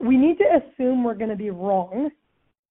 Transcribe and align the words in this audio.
we 0.00 0.16
need 0.16 0.38
to 0.38 0.44
assume 0.44 1.04
we're 1.04 1.14
going 1.14 1.30
to 1.30 1.36
be 1.36 1.50
wrong 1.50 2.10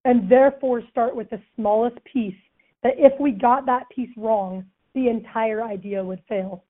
and 0.04 0.30
therefore 0.30 0.82
start 0.90 1.16
with 1.16 1.30
the 1.30 1.40
smallest 1.56 1.98
piece 2.12 2.34
that 2.82 2.94
if 2.98 3.14
we 3.20 3.32
got 3.32 3.68
that 3.68 3.84
piece 3.96 4.10
wrong, 4.18 4.66
the 4.96 5.10
entire 5.10 5.62
idea 5.62 6.04
would 6.04 6.22
fail. 6.28 6.64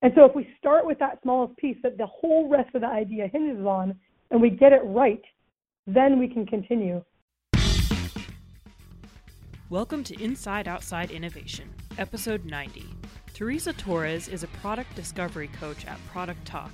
And 0.00 0.12
so 0.14 0.24
if 0.24 0.36
we 0.36 0.48
start 0.56 0.86
with 0.86 1.00
that 1.00 1.18
smallest 1.22 1.56
piece 1.56 1.76
that 1.82 1.98
the 1.98 2.06
whole 2.06 2.48
rest 2.48 2.72
of 2.76 2.82
the 2.82 2.86
idea 2.86 3.26
hinges 3.26 3.66
on 3.66 3.98
and 4.30 4.40
we 4.40 4.50
get 4.50 4.72
it 4.72 4.82
right, 4.84 5.22
then 5.88 6.16
we 6.20 6.28
can 6.28 6.46
continue. 6.46 7.02
Welcome 9.68 10.04
to 10.04 10.22
Inside 10.22 10.68
Outside 10.68 11.10
Innovation, 11.10 11.68
episode 11.98 12.44
90. 12.44 12.84
Teresa 13.34 13.72
Torres 13.72 14.28
is 14.28 14.44
a 14.44 14.48
product 14.48 14.94
discovery 14.94 15.48
coach 15.48 15.86
at 15.86 15.98
Product 16.06 16.44
Talk. 16.44 16.70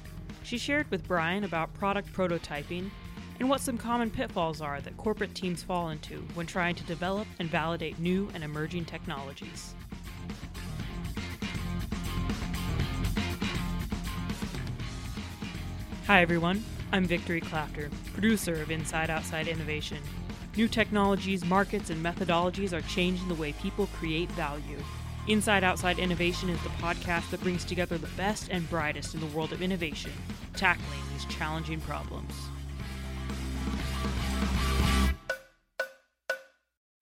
She 0.48 0.56
shared 0.56 0.90
with 0.90 1.06
Brian 1.06 1.44
about 1.44 1.74
product 1.74 2.10
prototyping 2.14 2.88
and 3.38 3.50
what 3.50 3.60
some 3.60 3.76
common 3.76 4.10
pitfalls 4.10 4.62
are 4.62 4.80
that 4.80 4.96
corporate 4.96 5.34
teams 5.34 5.62
fall 5.62 5.90
into 5.90 6.26
when 6.32 6.46
trying 6.46 6.74
to 6.76 6.84
develop 6.84 7.28
and 7.38 7.50
validate 7.50 7.98
new 7.98 8.30
and 8.32 8.42
emerging 8.42 8.86
technologies. 8.86 9.74
Hi, 16.06 16.22
everyone. 16.22 16.64
I'm 16.92 17.04
Victory 17.04 17.42
Clafter, 17.42 17.90
producer 18.14 18.62
of 18.62 18.70
Inside 18.70 19.10
Outside 19.10 19.48
Innovation. 19.48 19.98
New 20.56 20.66
technologies, 20.66 21.44
markets, 21.44 21.90
and 21.90 22.02
methodologies 22.02 22.72
are 22.72 22.80
changing 22.88 23.28
the 23.28 23.34
way 23.34 23.52
people 23.52 23.86
create 23.88 24.32
value. 24.32 24.78
Inside 25.28 25.62
Outside 25.62 25.98
Innovation 25.98 26.48
is 26.48 26.58
the 26.62 26.70
podcast 26.70 27.28
that 27.30 27.42
brings 27.42 27.62
together 27.62 27.98
the 27.98 28.08
best 28.16 28.48
and 28.50 28.68
brightest 28.70 29.12
in 29.12 29.20
the 29.20 29.26
world 29.26 29.52
of 29.52 29.60
innovation, 29.60 30.10
tackling 30.56 31.00
these 31.12 31.26
challenging 31.26 31.82
problems. 31.82 32.32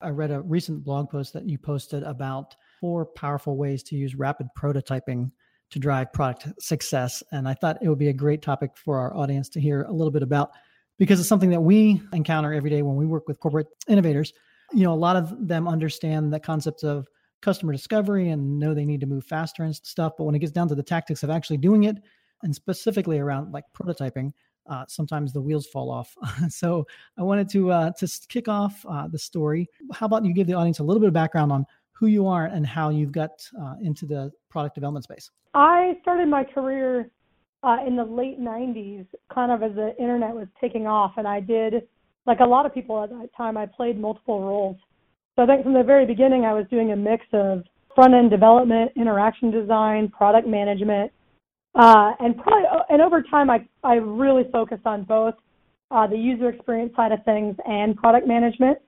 I 0.01 0.09
read 0.09 0.31
a 0.31 0.41
recent 0.41 0.83
blog 0.83 1.09
post 1.09 1.31
that 1.33 1.47
you 1.47 1.57
posted 1.57 2.03
about 2.03 2.53
four 2.81 3.05
powerful 3.05 3.55
ways 3.55 3.81
to 3.83 3.95
use 3.95 4.13
rapid 4.13 4.47
prototyping 4.59 5.31
to 5.69 5.79
drive 5.79 6.11
product 6.11 6.49
success. 6.59 7.23
And 7.31 7.47
I 7.47 7.53
thought 7.53 7.77
it 7.81 7.87
would 7.87 7.97
be 7.97 8.09
a 8.09 8.13
great 8.13 8.41
topic 8.41 8.71
for 8.75 8.99
our 8.99 9.15
audience 9.15 9.47
to 9.49 9.61
hear 9.61 9.83
a 9.83 9.93
little 9.93 10.11
bit 10.11 10.21
about 10.21 10.51
because 10.99 11.21
it's 11.21 11.29
something 11.29 11.51
that 11.51 11.61
we 11.61 12.01
encounter 12.11 12.53
every 12.53 12.71
day 12.71 12.81
when 12.81 12.97
we 12.97 13.05
work 13.05 13.25
with 13.25 13.39
corporate 13.39 13.67
innovators. 13.87 14.33
You 14.73 14.83
know, 14.83 14.93
a 14.93 14.95
lot 14.95 15.15
of 15.15 15.47
them 15.47 15.65
understand 15.65 16.33
the 16.33 16.41
concepts 16.41 16.83
of 16.83 17.07
customer 17.41 17.71
discovery 17.71 18.29
and 18.29 18.59
know 18.59 18.73
they 18.73 18.85
need 18.85 19.01
to 19.01 19.07
move 19.07 19.25
faster 19.25 19.63
and 19.63 19.75
stuff. 19.75 20.13
But 20.17 20.25
when 20.25 20.35
it 20.35 20.39
gets 20.39 20.51
down 20.51 20.67
to 20.69 20.75
the 20.75 20.83
tactics 20.83 21.23
of 21.23 21.29
actually 21.29 21.57
doing 21.57 21.83
it, 21.83 21.97
and 22.43 22.53
specifically 22.53 23.19
around 23.19 23.51
like 23.51 23.63
prototyping, 23.73 24.31
uh, 24.69 24.85
sometimes 24.87 25.33
the 25.33 25.41
wheels 25.41 25.65
fall 25.67 25.89
off. 25.89 26.15
so 26.49 26.85
I 27.17 27.23
wanted 27.23 27.49
to 27.49 27.71
uh, 27.71 27.91
to 27.97 28.07
kick 28.29 28.47
off 28.47 28.85
uh, 28.87 29.07
the 29.07 29.19
story. 29.19 29.67
How 29.93 30.05
about 30.05 30.25
you 30.25 30.33
give 30.33 30.47
the 30.47 30.53
audience 30.53 30.79
a 30.79 30.83
little 30.83 30.99
bit 30.99 31.07
of 31.07 31.13
background 31.13 31.51
on 31.51 31.65
who 31.93 32.07
you 32.07 32.27
are 32.27 32.45
and 32.45 32.65
how 32.65 32.89
you've 32.89 33.11
got 33.11 33.31
uh, 33.59 33.75
into 33.81 34.05
the 34.05 34.31
product 34.49 34.75
development 34.75 35.03
space? 35.03 35.31
I 35.53 35.97
started 36.01 36.27
my 36.27 36.43
career 36.43 37.09
uh, 37.63 37.77
in 37.85 37.95
the 37.95 38.03
late 38.03 38.39
90s, 38.39 39.07
kind 39.33 39.51
of 39.51 39.63
as 39.63 39.75
the 39.75 39.95
internet 39.97 40.35
was 40.35 40.47
taking 40.61 40.85
off, 40.85 41.13
and 41.17 41.27
I 41.27 41.39
did, 41.39 41.87
like 42.27 42.39
a 42.39 42.45
lot 42.45 42.65
of 42.65 42.73
people 42.73 43.01
at 43.03 43.09
that 43.09 43.29
time, 43.35 43.57
I 43.57 43.65
played 43.65 43.99
multiple 43.99 44.41
roles. 44.41 44.77
So 45.37 45.43
I 45.43 45.45
think 45.45 45.63
from 45.63 45.73
the 45.73 45.83
very 45.83 46.05
beginning, 46.07 46.45
I 46.45 46.53
was 46.53 46.65
doing 46.71 46.91
a 46.91 46.95
mix 46.95 47.23
of 47.31 47.63
front 47.93 48.15
end 48.15 48.31
development, 48.31 48.91
interaction 48.95 49.51
design, 49.51 50.09
product 50.09 50.47
management, 50.47 51.11
uh, 51.75 52.13
and 52.19 52.35
probably, 52.35 52.63
uh, 52.71 52.81
and 52.89 53.03
over 53.03 53.21
time, 53.21 53.51
I, 53.51 53.59
I 53.83 53.95
really 53.95 54.45
focused 54.51 54.87
on 54.87 55.03
both 55.03 55.35
uh, 55.91 56.07
the 56.07 56.17
user 56.17 56.49
experience 56.49 56.95
side 56.95 57.11
of 57.11 57.23
things 57.23 57.55
and 57.67 57.95
product 57.95 58.27
management, 58.27 58.79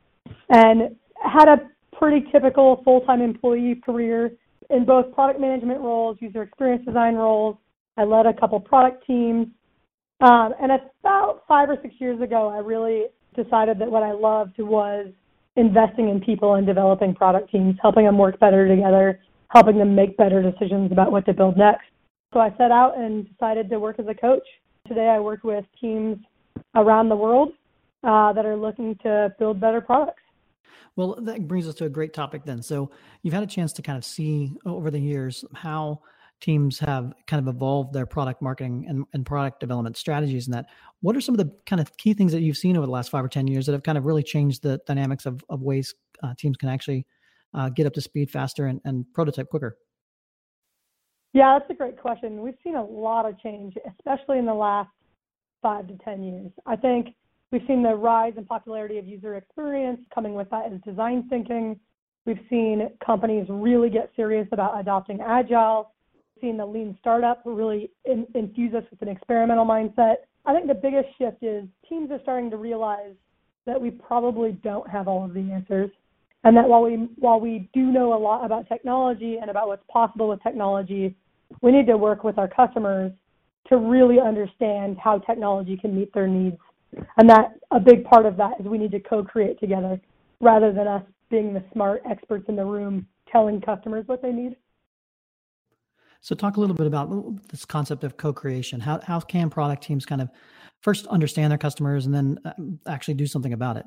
and 0.49 0.95
had 1.23 1.47
a 1.47 1.69
pretty 1.95 2.25
typical 2.31 2.81
full-time 2.83 3.21
employee 3.21 3.79
career 3.85 4.31
in 4.71 4.85
both 4.85 5.13
product 5.13 5.39
management 5.39 5.81
roles, 5.81 6.17
user 6.19 6.41
experience 6.41 6.83
design 6.83 7.13
roles. 7.13 7.57
I 7.95 8.05
led 8.05 8.25
a 8.25 8.33
couple 8.33 8.59
product 8.59 9.05
teams, 9.05 9.47
um, 10.21 10.53
and 10.59 10.71
about 10.71 11.43
five 11.47 11.69
or 11.69 11.77
six 11.83 11.93
years 11.99 12.19
ago, 12.21 12.49
I 12.49 12.57
really 12.57 13.03
decided 13.35 13.77
that 13.79 13.91
what 13.91 14.01
I 14.01 14.13
loved 14.13 14.57
was 14.57 15.09
investing 15.59 16.09
in 16.09 16.21
people 16.21 16.55
and 16.55 16.65
developing 16.65 17.13
product 17.13 17.51
teams, 17.51 17.75
helping 17.81 18.05
them 18.05 18.17
work 18.17 18.39
better 18.39 18.67
together, 18.67 19.19
helping 19.49 19.77
them 19.77 19.93
make 19.93 20.15
better 20.17 20.41
decisions 20.41 20.91
about 20.91 21.11
what 21.11 21.25
to 21.25 21.33
build 21.33 21.57
next. 21.57 21.85
So 22.33 22.39
I 22.39 22.49
set 22.57 22.71
out 22.71 22.97
and 22.97 23.29
decided 23.29 23.69
to 23.69 23.79
work 23.79 23.99
as 23.99 24.07
a 24.07 24.13
coach. 24.13 24.47
Today 24.87 25.07
I 25.07 25.19
work 25.19 25.43
with 25.43 25.65
teams 25.79 26.17
around 26.75 27.09
the 27.09 27.15
world 27.15 27.49
uh, 28.03 28.33
that 28.33 28.45
are 28.45 28.55
looking 28.55 28.95
to 29.03 29.33
build 29.37 29.59
better 29.59 29.81
products. 29.81 30.21
Well, 30.95 31.15
that 31.21 31.47
brings 31.47 31.67
us 31.67 31.75
to 31.75 31.85
a 31.85 31.89
great 31.89 32.13
topic 32.13 32.43
then. 32.45 32.61
So 32.61 32.91
you've 33.21 33.33
had 33.33 33.43
a 33.43 33.47
chance 33.47 33.73
to 33.73 33.81
kind 33.81 33.97
of 33.97 34.05
see 34.05 34.53
over 34.65 34.89
the 34.91 34.99
years 34.99 35.45
how 35.53 36.01
teams 36.41 36.79
have 36.79 37.13
kind 37.27 37.45
of 37.45 37.53
evolved 37.53 37.93
their 37.93 38.05
product 38.05 38.41
marketing 38.41 38.85
and, 38.87 39.05
and 39.13 39.25
product 39.25 39.59
development 39.59 39.97
strategies 39.97 40.47
and 40.47 40.53
that 40.53 40.65
what 41.01 41.15
are 41.15 41.21
some 41.21 41.35
of 41.35 41.39
the 41.39 41.51
kind 41.65 41.81
of 41.81 41.95
key 41.97 42.13
things 42.13 42.31
that 42.31 42.41
you've 42.41 42.57
seen 42.57 42.77
over 42.77 42.85
the 42.85 42.91
last 42.91 43.09
five 43.09 43.23
or 43.23 43.27
ten 43.27 43.47
years 43.47 43.65
that 43.65 43.73
have 43.73 43.83
kind 43.83 43.97
of 43.97 44.05
really 44.05 44.23
changed 44.23 44.63
the 44.63 44.79
dynamics 44.85 45.25
of, 45.25 45.43
of 45.49 45.61
ways 45.61 45.93
uh, 46.23 46.33
teams 46.37 46.57
can 46.57 46.69
actually 46.69 47.05
uh, 47.53 47.69
get 47.69 47.85
up 47.85 47.93
to 47.93 48.01
speed 48.01 48.29
faster 48.29 48.67
and, 48.67 48.79
and 48.85 49.05
prototype 49.13 49.49
quicker 49.49 49.77
yeah, 51.33 51.57
that's 51.57 51.69
a 51.69 51.75
great 51.75 51.99
question. 51.99 52.41
We've 52.41 52.57
seen 52.63 52.75
a 52.75 52.83
lot 52.83 53.27
of 53.27 53.39
change, 53.39 53.75
especially 53.99 54.39
in 54.39 54.45
the 54.45 54.53
last 54.53 54.89
five 55.61 55.87
to 55.87 55.95
10 56.03 56.23
years. 56.23 56.51
I 56.65 56.75
think 56.75 57.09
we've 57.51 57.61
seen 57.67 57.83
the 57.83 57.93
rise 57.93 58.33
in 58.37 58.45
popularity 58.45 58.97
of 58.97 59.07
user 59.07 59.35
experience. 59.35 59.99
Coming 60.13 60.33
with 60.33 60.49
that 60.49 60.71
is 60.71 60.81
design 60.81 61.27
thinking. 61.29 61.79
We've 62.25 62.39
seen 62.49 62.89
companies 63.05 63.45
really 63.49 63.89
get 63.89 64.11
serious 64.15 64.47
about 64.51 64.79
adopting 64.79 65.19
agile. 65.21 65.91
Seen 66.41 66.57
the 66.57 66.65
lean 66.65 66.97
startup 66.99 67.41
really 67.45 67.91
in, 68.05 68.25
infuse 68.35 68.73
us 68.73 68.83
with 68.89 69.01
an 69.01 69.09
experimental 69.09 69.65
mindset. 69.65 70.15
I 70.45 70.53
think 70.53 70.67
the 70.67 70.73
biggest 70.73 71.07
shift 71.17 71.43
is 71.43 71.65
teams 71.87 72.11
are 72.11 72.19
starting 72.21 72.49
to 72.51 72.57
realize 72.57 73.13
that 73.65 73.79
we 73.79 73.91
probably 73.91 74.53
don't 74.63 74.89
have 74.89 75.07
all 75.07 75.25
of 75.25 75.33
the 75.33 75.51
answers 75.51 75.91
and 76.43 76.55
that 76.55 76.67
while 76.67 76.81
we 76.81 76.95
while 77.17 77.39
we 77.39 77.69
do 77.73 77.81
know 77.81 78.13
a 78.13 78.19
lot 78.19 78.45
about 78.45 78.67
technology 78.67 79.37
and 79.41 79.49
about 79.49 79.67
what's 79.67 79.83
possible 79.91 80.29
with 80.29 80.41
technology, 80.41 81.15
we 81.61 81.71
need 81.71 81.87
to 81.87 81.97
work 81.97 82.23
with 82.23 82.37
our 82.37 82.47
customers 82.47 83.11
to 83.67 83.77
really 83.77 84.19
understand 84.19 84.97
how 84.97 85.19
technology 85.19 85.77
can 85.77 85.95
meet 85.95 86.13
their 86.13 86.27
needs. 86.27 86.57
And 87.17 87.29
that 87.29 87.53
a 87.71 87.79
big 87.79 88.05
part 88.05 88.25
of 88.25 88.37
that 88.37 88.53
is 88.59 88.65
we 88.65 88.77
need 88.77 88.91
to 88.91 88.99
co-create 88.99 89.59
together 89.59 89.99
rather 90.39 90.71
than 90.71 90.87
us 90.87 91.03
being 91.29 91.53
the 91.53 91.63
smart 91.73 92.01
experts 92.09 92.45
in 92.47 92.55
the 92.55 92.65
room 92.65 93.05
telling 93.31 93.61
customers 93.61 94.07
what 94.07 94.21
they 94.21 94.31
need. 94.31 94.55
So 96.21 96.35
talk 96.35 96.57
a 96.57 96.59
little 96.59 96.75
bit 96.75 96.87
about 96.87 97.47
this 97.49 97.65
concept 97.65 98.03
of 98.03 98.17
co-creation. 98.17 98.79
How 98.79 98.99
how 99.03 99.19
can 99.19 99.49
product 99.49 99.83
teams 99.83 100.05
kind 100.05 100.21
of 100.21 100.29
first 100.81 101.07
understand 101.07 101.51
their 101.51 101.57
customers 101.57 102.05
and 102.05 102.13
then 102.13 102.39
uh, 102.45 102.51
actually 102.89 103.13
do 103.15 103.25
something 103.25 103.53
about 103.53 103.77
it? 103.77 103.85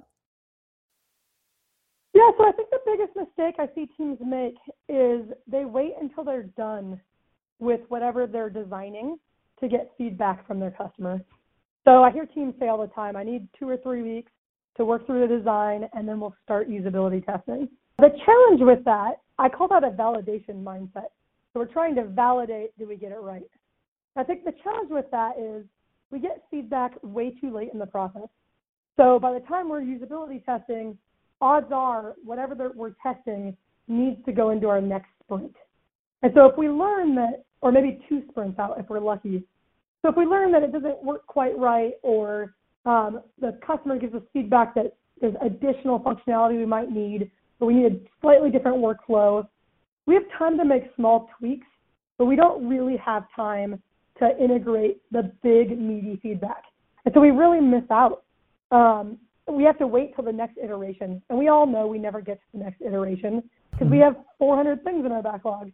Yeah, 2.14 2.30
so 2.36 2.44
I 2.44 2.52
think 2.52 2.68
the 2.70 2.80
biggest 2.84 3.16
mistake 3.16 3.54
I 3.58 3.68
see 3.74 3.88
teams 3.96 4.18
make 4.24 4.56
is 4.88 5.22
they 5.46 5.64
wait 5.64 5.94
until 6.00 6.24
they're 6.24 6.42
done 6.42 7.00
with 7.58 7.80
whatever 7.88 8.26
they're 8.26 8.50
designing 8.50 9.18
to 9.60 9.68
get 9.68 9.92
feedback 9.96 10.46
from 10.46 10.58
their 10.60 10.72
customers. 10.72 11.22
So 11.84 12.02
I 12.02 12.10
hear 12.10 12.26
teams 12.26 12.54
say 12.60 12.68
all 12.68 12.80
the 12.80 12.88
time, 12.88 13.16
I 13.16 13.24
need 13.24 13.48
two 13.58 13.68
or 13.68 13.76
three 13.78 14.02
weeks 14.02 14.30
to 14.76 14.84
work 14.84 15.06
through 15.06 15.26
the 15.26 15.38
design 15.38 15.88
and 15.94 16.06
then 16.06 16.20
we'll 16.20 16.34
start 16.44 16.68
usability 16.68 17.24
testing. 17.24 17.68
The 17.98 18.10
challenge 18.24 18.60
with 18.60 18.84
that, 18.84 19.20
I 19.38 19.48
call 19.48 19.68
that 19.68 19.84
a 19.84 19.90
validation 19.90 20.62
mindset. 20.62 21.08
So 21.52 21.60
we're 21.60 21.66
trying 21.66 21.94
to 21.96 22.04
validate 22.04 22.76
do 22.78 22.88
we 22.88 22.96
get 22.96 23.12
it 23.12 23.20
right? 23.20 23.42
I 24.16 24.24
think 24.24 24.44
the 24.44 24.52
challenge 24.62 24.90
with 24.90 25.10
that 25.10 25.38
is 25.38 25.64
we 26.10 26.18
get 26.18 26.44
feedback 26.50 26.92
way 27.02 27.30
too 27.40 27.54
late 27.54 27.70
in 27.72 27.78
the 27.78 27.86
process. 27.86 28.28
So 28.96 29.18
by 29.18 29.32
the 29.32 29.40
time 29.40 29.68
we're 29.68 29.80
usability 29.80 30.44
testing, 30.44 30.98
odds 31.40 31.72
are 31.72 32.14
whatever 32.24 32.72
we're 32.74 32.94
testing 33.02 33.56
needs 33.88 34.22
to 34.26 34.32
go 34.32 34.50
into 34.50 34.68
our 34.68 34.80
next 34.80 35.08
sprint. 35.24 35.54
And 36.22 36.32
so 36.34 36.46
if 36.46 36.56
we 36.56 36.68
learn 36.68 37.14
that, 37.16 37.44
or 37.62 37.72
maybe 37.72 38.00
two 38.08 38.22
sprints 38.30 38.58
out 38.58 38.78
if 38.78 38.88
we're 38.88 39.00
lucky. 39.00 39.44
So 40.02 40.10
if 40.10 40.16
we 40.16 40.24
learn 40.24 40.52
that 40.52 40.62
it 40.62 40.72
doesn't 40.72 41.02
work 41.02 41.26
quite 41.26 41.56
right, 41.58 41.92
or 42.02 42.54
um, 42.84 43.22
the 43.40 43.58
customer 43.64 43.98
gives 43.98 44.14
us 44.14 44.22
feedback 44.32 44.74
that 44.74 44.96
there's 45.20 45.34
additional 45.40 46.00
functionality 46.00 46.58
we 46.58 46.66
might 46.66 46.90
need, 46.90 47.30
or 47.60 47.68
we 47.68 47.74
need 47.74 47.92
a 47.92 47.96
slightly 48.20 48.50
different 48.50 48.78
workflow, 48.78 49.46
we 50.06 50.14
have 50.14 50.24
time 50.38 50.58
to 50.58 50.64
make 50.64 50.84
small 50.96 51.28
tweaks, 51.38 51.66
but 52.18 52.26
we 52.26 52.36
don't 52.36 52.68
really 52.68 52.96
have 52.96 53.24
time 53.34 53.82
to 54.18 54.36
integrate 54.42 55.00
the 55.10 55.32
big 55.42 55.78
meaty 55.78 56.18
feedback. 56.22 56.64
And 57.04 57.14
so 57.14 57.20
we 57.20 57.30
really 57.30 57.60
miss 57.60 57.84
out. 57.90 58.22
Um, 58.70 59.18
we 59.50 59.64
have 59.64 59.78
to 59.78 59.86
wait 59.86 60.14
till 60.14 60.24
the 60.24 60.32
next 60.32 60.58
iteration. 60.62 61.20
And 61.28 61.38
we 61.38 61.48
all 61.48 61.66
know 61.66 61.86
we 61.86 61.98
never 61.98 62.20
get 62.20 62.36
to 62.36 62.58
the 62.58 62.64
next 62.64 62.80
iteration 62.80 63.42
because 63.72 63.88
we 63.90 63.98
mm-hmm. 63.98 64.14
have 64.14 64.24
400 64.38 64.84
things 64.84 65.04
in 65.04 65.12
our 65.12 65.22
backlog. 65.22 65.72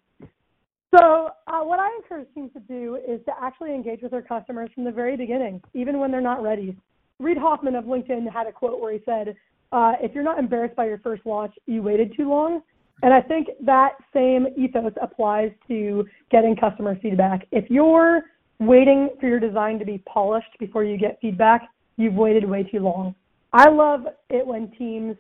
So, 0.97 1.31
uh, 1.47 1.61
what 1.65 1.79
I 1.79 1.91
encourage 1.97 2.33
teams 2.35 2.51
to 2.55 2.61
do 2.61 2.99
is 3.07 3.21
to 3.27 3.33
actually 3.39 3.75
engage 3.75 4.01
with 4.01 4.11
their 4.11 4.23
customers 4.23 4.71
from 4.75 4.85
the 4.85 4.91
very 4.91 5.17
beginning, 5.19 5.61
even 5.75 5.99
when 5.99 6.11
they're 6.11 6.23
not 6.23 6.43
ready. 6.43 6.77
Reid 7.19 7.37
Hoffman 7.37 7.75
of 7.75 7.85
LinkedIn 7.85 8.31
had 8.33 8.47
a 8.47 8.53
quote 8.53 8.81
where 8.81 8.93
he 8.93 9.01
said, 9.05 9.37
uh, 9.71 9.93
if 10.01 10.15
you're 10.15 10.25
not 10.25 10.39
embarrassed 10.39 10.77
by 10.77 10.87
your 10.87 10.99
first 10.99 11.27
launch, 11.27 11.53
you 11.67 11.83
waited 11.83 12.15
too 12.17 12.31
long. 12.31 12.63
And 13.03 13.15
I 13.15 13.21
think 13.21 13.49
that 13.65 13.93
same 14.13 14.49
ethos 14.57 14.93
applies 15.01 15.53
to 15.69 16.05
getting 16.31 16.57
customer 16.57 16.99
feedback. 17.01 17.47
If 17.53 17.71
you're 17.71 18.23
waiting 18.59 19.11
for 19.21 19.29
your 19.29 19.39
design 19.39 19.79
to 19.79 19.85
be 19.85 19.99
polished 19.99 20.59
before 20.59 20.85
you 20.85 20.99
get 20.99 21.19
feedback, 21.21 21.69
you've 21.97 22.15
waited 22.15 22.49
way 22.49 22.65
too 22.65 22.81
long. 22.81 23.15
I 23.53 23.69
love 23.71 24.01
it 24.31 24.47
when 24.47 24.71
teams 24.73 25.17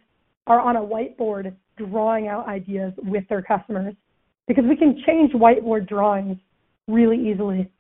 are 0.47 0.61
on 0.61 0.77
a 0.77 0.81
whiteboard 0.81 1.55
drawing 1.77 2.29
out 2.29 2.49
ideas 2.49 2.93
with 2.99 3.25
their 3.29 3.43
customers 3.43 3.95
because 4.49 4.65
we 4.69 4.77
can 4.77 5.01
change 5.07 5.33
whiteboard 5.33 5.89
drawings 5.89 6.37
really 6.89 7.31
easily. 7.31 7.71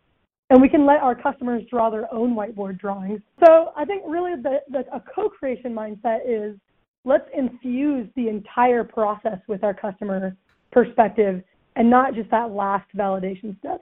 And 0.50 0.62
we 0.62 0.68
can 0.68 0.86
let 0.86 0.98
our 0.98 1.14
customers 1.14 1.62
draw 1.68 1.90
their 1.90 2.12
own 2.12 2.34
whiteboard 2.34 2.78
drawings. 2.78 3.20
So 3.44 3.72
I 3.76 3.84
think 3.84 4.02
really 4.06 4.40
the, 4.40 4.60
the 4.70 4.80
a 4.94 5.02
co-creation 5.14 5.74
mindset 5.74 6.20
is 6.26 6.56
let's 7.04 7.28
infuse 7.36 8.08
the 8.16 8.28
entire 8.28 8.84
process 8.84 9.38
with 9.46 9.64
our 9.64 9.74
customer 9.74 10.36
perspective 10.72 11.42
and 11.76 11.88
not 11.88 12.14
just 12.14 12.30
that 12.30 12.50
last 12.50 12.86
validation 12.96 13.58
step. 13.58 13.80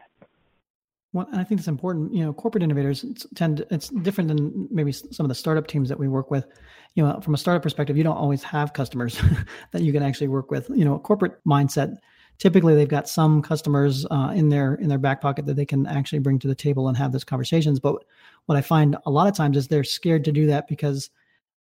Well, 1.13 1.27
and 1.33 1.41
I 1.41 1.45
think 1.45 1.61
it's 1.61 1.69
important. 1.69 2.13
You 2.13 2.25
know, 2.25 2.33
corporate 2.33 2.63
innovators 2.63 3.27
tend 3.35 3.59
to, 3.59 3.67
it's 3.71 3.89
different 3.89 4.29
than 4.29 4.69
maybe 4.71 4.93
some 4.93 5.25
of 5.25 5.29
the 5.29 5.35
startup 5.35 5.67
teams 5.67 5.89
that 5.89 5.99
we 5.99 6.09
work 6.09 6.31
with. 6.31 6.47
You 6.95 7.05
know, 7.05 7.21
from 7.21 7.33
a 7.33 7.39
startup 7.39 7.63
perspective, 7.63 7.97
you 7.97 8.05
don't 8.05 8.17
always 8.17 8.43
have 8.43 8.75
customers 8.75 9.21
that 9.73 9.83
you 9.83 9.93
can 9.93 10.03
actually 10.03 10.29
work 10.29 10.51
with. 10.51 10.69
You 10.69 10.85
know, 10.85 10.95
a 10.97 10.99
corporate 10.99 11.43
mindset 11.47 11.97
typically 12.39 12.75
they've 12.75 12.89
got 12.89 13.09
some 13.09 13.43
customers 13.43 14.07
uh, 14.11 14.33
in 14.35 14.49
their 14.49 14.75
in 14.75 14.89
their 14.89 14.99
back 14.99 15.21
pocket 15.21 15.47
that 15.47 15.55
they 15.55 15.65
can 15.65 15.87
actually 15.87 16.19
bring 16.19 16.39
to 16.39 16.49
the 16.49 16.55
table 16.55 16.89
and 16.89 16.97
have 16.97 17.13
those 17.13 17.25
conversations. 17.25 17.81
But 17.81 18.05
what 18.47 18.57
I 18.57 18.61
find 18.61 18.97
a 19.07 19.11
lot 19.11 19.29
of 19.29 19.35
times 19.35 19.57
is 19.57 19.69
they're 19.69 19.85
scared 19.85 20.25
to 20.25 20.33
do 20.33 20.47
that 20.47 20.69
because 20.69 21.11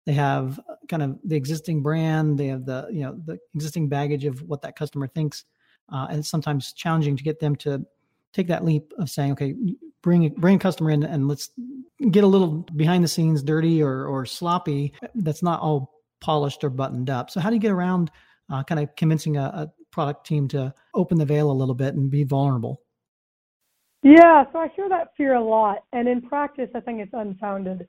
they 0.06 0.13
have 0.13 0.60
kind 0.87 1.03
of 1.03 1.19
the 1.23 1.35
existing 1.35 1.81
brand, 1.81 2.37
they 2.37 2.47
have 2.47 2.65
the 2.65 2.87
you 2.91 3.01
know 3.01 3.19
the 3.25 3.37
existing 3.53 3.89
baggage 3.89 4.25
of 4.25 4.41
what 4.43 4.61
that 4.61 4.75
customer 4.75 5.07
thinks, 5.07 5.45
uh, 5.91 6.07
and 6.09 6.19
it's 6.19 6.29
sometimes 6.29 6.73
challenging 6.73 7.17
to 7.17 7.23
get 7.23 7.39
them 7.39 7.55
to 7.57 7.85
take 8.33 8.47
that 8.47 8.65
leap 8.65 8.91
of 8.97 9.09
saying, 9.09 9.31
okay, 9.33 9.55
bring 10.01 10.29
bring 10.29 10.55
a 10.55 10.59
customer 10.59 10.91
in 10.91 11.03
and 11.03 11.27
let's 11.27 11.49
get 12.11 12.23
a 12.23 12.27
little 12.27 12.65
behind 12.75 13.03
the 13.03 13.07
scenes 13.07 13.41
dirty 13.43 13.81
or 13.81 14.05
or 14.05 14.25
sloppy. 14.25 14.93
That's 15.15 15.43
not 15.43 15.61
all 15.61 15.91
polished 16.21 16.63
or 16.63 16.69
buttoned 16.69 17.09
up. 17.09 17.29
So 17.29 17.39
how 17.39 17.49
do 17.49 17.55
you 17.55 17.61
get 17.61 17.71
around 17.71 18.11
uh, 18.51 18.63
kind 18.63 18.79
of 18.79 18.95
convincing 18.95 19.37
a, 19.37 19.43
a 19.43 19.71
product 19.91 20.25
team 20.25 20.47
to 20.49 20.73
open 20.93 21.17
the 21.17 21.25
veil 21.25 21.51
a 21.51 21.53
little 21.53 21.75
bit 21.75 21.95
and 21.95 22.09
be 22.09 22.23
vulnerable? 22.23 22.81
Yeah, 24.03 24.43
so 24.51 24.59
I 24.59 24.67
hear 24.75 24.87
that 24.89 25.13
fear 25.17 25.33
a 25.33 25.43
lot, 25.43 25.79
and 25.91 26.07
in 26.07 26.21
practice, 26.21 26.69
I 26.75 26.79
think 26.79 26.99
it's 26.99 27.13
unfounded. 27.13 27.87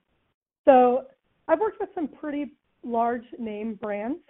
So 0.65 1.05
I've 1.47 1.61
worked 1.61 1.79
with 1.79 1.91
some 1.95 2.09
pretty 2.09 2.55
large 2.83 3.25
name 3.39 3.75
brands 3.75 4.21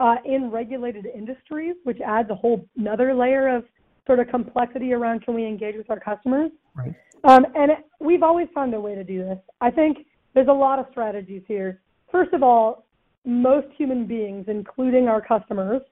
uh, 0.00 0.16
in 0.24 0.50
regulated 0.50 1.06
industries, 1.06 1.74
which 1.84 2.00
adds 2.00 2.30
a 2.30 2.34
whole 2.34 2.66
another 2.76 3.14
layer 3.14 3.54
of 3.54 3.64
sort 4.06 4.20
of 4.20 4.28
complexity 4.28 4.92
around 4.92 5.22
can 5.22 5.34
we 5.34 5.46
engage 5.46 5.76
with 5.76 5.90
our 5.90 6.00
customers. 6.00 6.50
Right. 6.74 6.94
Um, 7.24 7.46
and 7.54 7.72
it, 7.72 7.78
we've 8.00 8.22
always 8.22 8.46
found 8.54 8.72
a 8.74 8.80
way 8.80 8.94
to 8.94 9.04
do 9.04 9.18
this. 9.24 9.38
I 9.60 9.70
think 9.70 9.98
there's 10.34 10.48
a 10.48 10.52
lot 10.52 10.78
of 10.78 10.86
strategies 10.90 11.42
here. 11.46 11.80
First 12.10 12.32
of 12.32 12.42
all, 12.42 12.86
most 13.24 13.66
human 13.76 14.06
beings, 14.06 14.46
including 14.48 15.08
our 15.08 15.20
customers, 15.20 15.82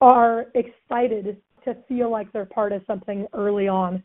are 0.00 0.46
excited 0.54 1.38
to 1.64 1.76
feel 1.88 2.10
like 2.10 2.30
they're 2.32 2.44
part 2.44 2.72
of 2.72 2.82
something 2.86 3.26
early 3.32 3.66
on. 3.66 4.02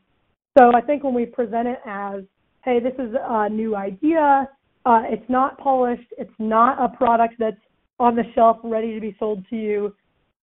So 0.57 0.71
I 0.73 0.81
think 0.81 1.03
when 1.03 1.13
we 1.13 1.25
present 1.25 1.67
it 1.67 1.79
as, 1.85 2.21
hey, 2.63 2.79
this 2.79 2.93
is 2.97 3.13
a 3.21 3.49
new 3.49 3.75
idea, 3.75 4.47
uh, 4.85 5.01
it's 5.05 5.29
not 5.29 5.57
polished. 5.57 6.13
It's 6.17 6.33
not 6.39 6.83
a 6.83 6.95
product 6.95 7.35
that's 7.39 7.57
on 7.99 8.15
the 8.15 8.23
shelf 8.33 8.57
ready 8.63 8.93
to 8.93 9.01
be 9.01 9.15
sold 9.19 9.45
to 9.49 9.55
you. 9.55 9.95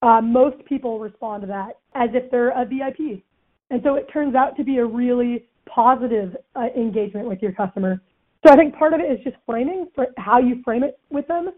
Uh, 0.03 0.21
most 0.21 0.63
people 0.67 0.99
respond 0.99 1.43
to 1.43 1.47
that 1.47 1.79
as 1.95 2.11
if 2.13 2.31
they're 2.31 2.51
a 2.51 2.65
VIP. 2.65 3.23
And 3.71 3.81
so 3.83 3.95
it 3.95 4.07
turns 4.13 4.35
out 4.35 4.57
to 4.57 4.65
be 4.65 4.79
a 4.79 4.85
really 4.85 5.47
positive 5.67 6.37
uh, 6.55 6.67
engagement 6.77 7.29
with 7.29 7.41
your 7.41 7.53
customer. 7.53 8.01
So 8.47 8.53
I 8.53 8.57
think 8.57 8.75
part 8.77 8.93
of 8.93 9.01
it 9.01 9.11
is 9.11 9.25
just 9.25 9.37
framing 9.47 9.89
for 9.95 10.09
how 10.19 10.39
you 10.39 10.63
frame 10.63 10.83
it 10.85 10.99
with 11.11 11.27
them. 11.27 11.51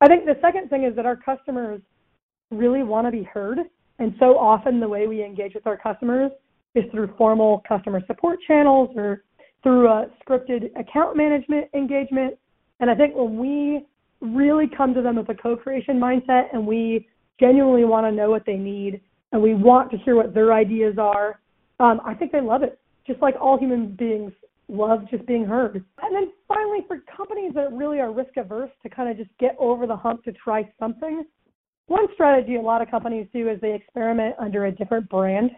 I 0.00 0.06
think 0.06 0.24
the 0.24 0.38
second 0.40 0.70
thing 0.70 0.84
is 0.84 0.96
that 0.96 1.04
our 1.04 1.16
customers 1.16 1.80
really 2.50 2.82
want 2.82 3.06
to 3.06 3.10
be 3.10 3.24
heard. 3.24 3.58
And 3.98 4.14
so 4.18 4.38
often 4.38 4.80
the 4.80 4.88
way 4.88 5.06
we 5.06 5.22
engage 5.22 5.54
with 5.54 5.66
our 5.66 5.76
customers 5.76 6.30
is 6.74 6.84
through 6.90 7.14
formal 7.16 7.62
customer 7.68 8.00
support 8.06 8.38
channels 8.46 8.90
or 8.96 9.24
through 9.64 9.88
a 9.88 10.06
scripted 10.24 10.70
account 10.78 11.16
management 11.16 11.68
engagement. 11.74 12.38
And 12.78 12.88
I 12.88 12.94
think 12.94 13.16
when 13.16 13.38
we 13.38 13.84
really 14.20 14.66
come 14.68 14.94
to 14.94 15.02
them 15.02 15.16
with 15.16 15.28
a 15.30 15.34
co-creation 15.34 15.98
mindset 15.98 16.44
and 16.52 16.64
we 16.64 17.08
genuinely 17.40 17.84
want 17.84 18.06
to 18.06 18.12
know 18.12 18.30
what 18.30 18.46
they 18.46 18.56
need 18.56 19.00
and 19.32 19.42
we 19.42 19.54
want 19.54 19.90
to 19.90 19.96
hear 19.96 20.14
what 20.14 20.34
their 20.34 20.52
ideas 20.52 20.96
are, 20.98 21.40
um, 21.80 22.00
I 22.04 22.14
think 22.14 22.30
they 22.30 22.40
love 22.40 22.62
it. 22.62 22.78
Just 23.06 23.20
like 23.20 23.34
all 23.40 23.58
human 23.58 23.96
beings 23.96 24.32
love 24.68 25.10
just 25.10 25.26
being 25.26 25.44
heard. 25.44 25.84
And 26.02 26.14
then 26.14 26.30
finally, 26.46 26.80
for 26.86 26.98
companies 27.16 27.52
that 27.54 27.72
really 27.72 28.00
are 28.00 28.12
risk 28.12 28.36
averse 28.36 28.70
to 28.82 28.88
kind 28.88 29.10
of 29.10 29.16
just 29.16 29.30
get 29.40 29.56
over 29.58 29.86
the 29.86 29.96
hump 29.96 30.24
to 30.24 30.32
try 30.32 30.70
something, 30.78 31.24
one 31.86 32.06
strategy 32.14 32.56
a 32.56 32.60
lot 32.60 32.80
of 32.80 32.90
companies 32.90 33.26
do 33.32 33.48
is 33.48 33.60
they 33.60 33.74
experiment 33.74 34.36
under 34.38 34.66
a 34.66 34.72
different 34.72 35.08
brand. 35.08 35.50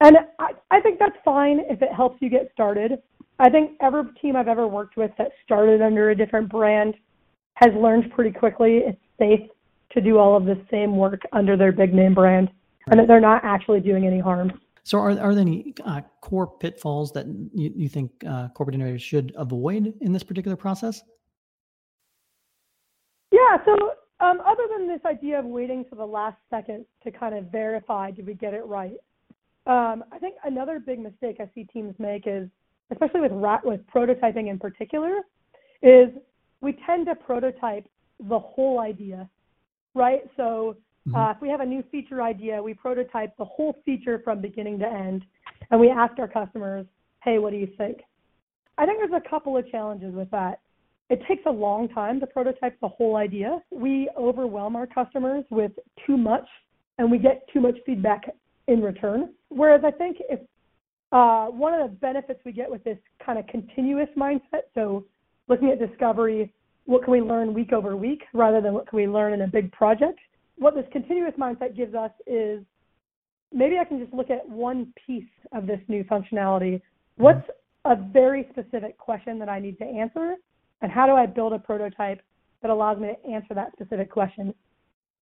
And 0.00 0.16
I, 0.40 0.50
I 0.72 0.80
think 0.80 0.98
that's 0.98 1.16
fine 1.24 1.60
if 1.70 1.82
it 1.82 1.92
helps 1.94 2.20
you 2.20 2.28
get 2.28 2.50
started. 2.52 3.00
I 3.38 3.50
think 3.50 3.72
every 3.80 4.04
team 4.20 4.36
I've 4.36 4.48
ever 4.48 4.68
worked 4.68 4.96
with 4.96 5.10
that 5.18 5.32
started 5.44 5.82
under 5.82 6.10
a 6.10 6.16
different 6.16 6.48
brand 6.48 6.94
has 7.54 7.72
learned 7.74 8.10
pretty 8.12 8.30
quickly 8.30 8.78
it's 8.78 8.98
safe 9.18 9.48
to 9.92 10.00
do 10.00 10.18
all 10.18 10.36
of 10.36 10.44
the 10.44 10.60
same 10.70 10.96
work 10.96 11.22
under 11.32 11.56
their 11.56 11.72
big 11.72 11.92
name 11.92 12.14
brand 12.14 12.50
and 12.88 12.98
that 12.98 13.06
they're 13.06 13.20
not 13.20 13.44
actually 13.44 13.80
doing 13.80 14.06
any 14.06 14.18
harm. 14.18 14.60
So, 14.84 14.98
are, 14.98 15.10
are 15.10 15.34
there 15.34 15.42
any 15.42 15.74
uh, 15.84 16.00
core 16.20 16.46
pitfalls 16.46 17.12
that 17.12 17.26
you, 17.54 17.72
you 17.76 17.88
think 17.88 18.10
uh, 18.26 18.48
corporate 18.48 18.74
innovators 18.74 19.02
should 19.02 19.32
avoid 19.36 19.94
in 20.00 20.12
this 20.12 20.24
particular 20.24 20.56
process? 20.56 21.02
Yeah, 23.30 23.58
so 23.64 23.72
um, 24.20 24.40
other 24.44 24.64
than 24.76 24.88
this 24.88 25.00
idea 25.06 25.38
of 25.38 25.44
waiting 25.44 25.84
to 25.90 25.94
the 25.94 26.04
last 26.04 26.36
second 26.50 26.84
to 27.04 27.12
kind 27.12 27.34
of 27.36 27.44
verify 27.52 28.10
did 28.10 28.26
we 28.26 28.34
get 28.34 28.54
it 28.54 28.64
right, 28.66 28.96
um, 29.66 30.04
I 30.10 30.18
think 30.18 30.34
another 30.44 30.80
big 30.80 30.98
mistake 30.98 31.36
I 31.38 31.48
see 31.54 31.64
teams 31.64 31.94
make 32.00 32.24
is 32.26 32.48
especially 32.92 33.20
with 33.20 33.32
rat, 33.32 33.64
with 33.64 33.80
prototyping 33.92 34.48
in 34.48 34.58
particular, 34.58 35.22
is 35.82 36.08
we 36.60 36.78
tend 36.86 37.06
to 37.06 37.14
prototype 37.14 37.88
the 38.28 38.38
whole 38.38 38.78
idea, 38.78 39.28
right? 39.94 40.22
So 40.36 40.76
mm-hmm. 41.08 41.16
uh, 41.16 41.32
if 41.32 41.38
we 41.40 41.48
have 41.48 41.60
a 41.60 41.66
new 41.66 41.82
feature 41.90 42.22
idea, 42.22 42.62
we 42.62 42.74
prototype 42.74 43.36
the 43.36 43.44
whole 43.44 43.76
feature 43.84 44.20
from 44.22 44.40
beginning 44.40 44.78
to 44.78 44.86
end, 44.86 45.24
and 45.70 45.80
we 45.80 45.90
ask 45.90 46.18
our 46.18 46.28
customers, 46.28 46.86
"Hey, 47.24 47.38
what 47.38 47.50
do 47.50 47.56
you 47.56 47.68
think?" 47.76 47.98
I 48.78 48.86
think 48.86 49.00
there's 49.00 49.22
a 49.24 49.28
couple 49.28 49.56
of 49.56 49.68
challenges 49.70 50.14
with 50.14 50.30
that. 50.30 50.60
It 51.10 51.20
takes 51.28 51.42
a 51.46 51.50
long 51.50 51.88
time 51.88 52.20
to 52.20 52.26
prototype 52.26 52.78
the 52.80 52.88
whole 52.88 53.16
idea. 53.16 53.60
We 53.70 54.08
overwhelm 54.16 54.76
our 54.76 54.86
customers 54.86 55.44
with 55.50 55.72
too 56.06 56.16
much, 56.16 56.48
and 56.98 57.10
we 57.10 57.18
get 57.18 57.46
too 57.52 57.60
much 57.60 57.76
feedback 57.84 58.22
in 58.68 58.80
return. 58.80 59.34
Whereas 59.48 59.82
I 59.84 59.90
think 59.90 60.16
if 60.30 60.40
uh, 61.12 61.46
one 61.46 61.74
of 61.74 61.90
the 61.90 61.96
benefits 61.96 62.40
we 62.44 62.52
get 62.52 62.70
with 62.70 62.82
this 62.84 62.98
kind 63.24 63.38
of 63.38 63.46
continuous 63.46 64.08
mindset, 64.16 64.62
so 64.74 65.04
looking 65.48 65.68
at 65.68 65.78
discovery, 65.78 66.52
what 66.86 67.04
can 67.04 67.12
we 67.12 67.20
learn 67.20 67.54
week 67.54 67.72
over 67.72 67.96
week 67.96 68.22
rather 68.32 68.60
than 68.60 68.72
what 68.72 68.88
can 68.88 68.96
we 68.96 69.06
learn 69.06 69.32
in 69.32 69.42
a 69.42 69.46
big 69.46 69.70
project? 69.72 70.18
What 70.56 70.74
this 70.74 70.86
continuous 70.90 71.34
mindset 71.38 71.76
gives 71.76 71.94
us 71.94 72.10
is 72.26 72.62
maybe 73.52 73.78
I 73.78 73.84
can 73.84 74.00
just 74.00 74.12
look 74.12 74.30
at 74.30 74.48
one 74.48 74.92
piece 75.06 75.24
of 75.52 75.66
this 75.66 75.80
new 75.88 76.02
functionality. 76.04 76.80
What's 77.16 77.46
a 77.84 77.94
very 77.94 78.48
specific 78.50 78.96
question 78.96 79.38
that 79.38 79.48
I 79.48 79.58
need 79.58 79.78
to 79.78 79.84
answer? 79.84 80.36
And 80.80 80.90
how 80.90 81.06
do 81.06 81.12
I 81.12 81.26
build 81.26 81.52
a 81.52 81.58
prototype 81.58 82.22
that 82.62 82.70
allows 82.70 82.98
me 82.98 83.08
to 83.08 83.30
answer 83.30 83.54
that 83.54 83.72
specific 83.72 84.10
question? 84.10 84.54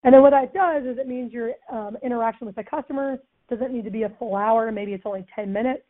And 0.02 0.14
then 0.14 0.22
what 0.22 0.30
that 0.30 0.54
does 0.54 0.84
is 0.84 0.98
it 0.98 1.06
means 1.06 1.32
your 1.32 1.52
um, 1.70 1.96
interaction 2.02 2.46
with 2.46 2.56
the 2.56 2.64
customer 2.64 3.18
doesn't 3.50 3.72
need 3.72 3.84
to 3.84 3.90
be 3.90 4.04
a 4.04 4.12
full 4.18 4.36
hour. 4.36 4.70
Maybe 4.72 4.92
it's 4.92 5.04
only 5.04 5.26
10 5.34 5.52
minutes. 5.52 5.82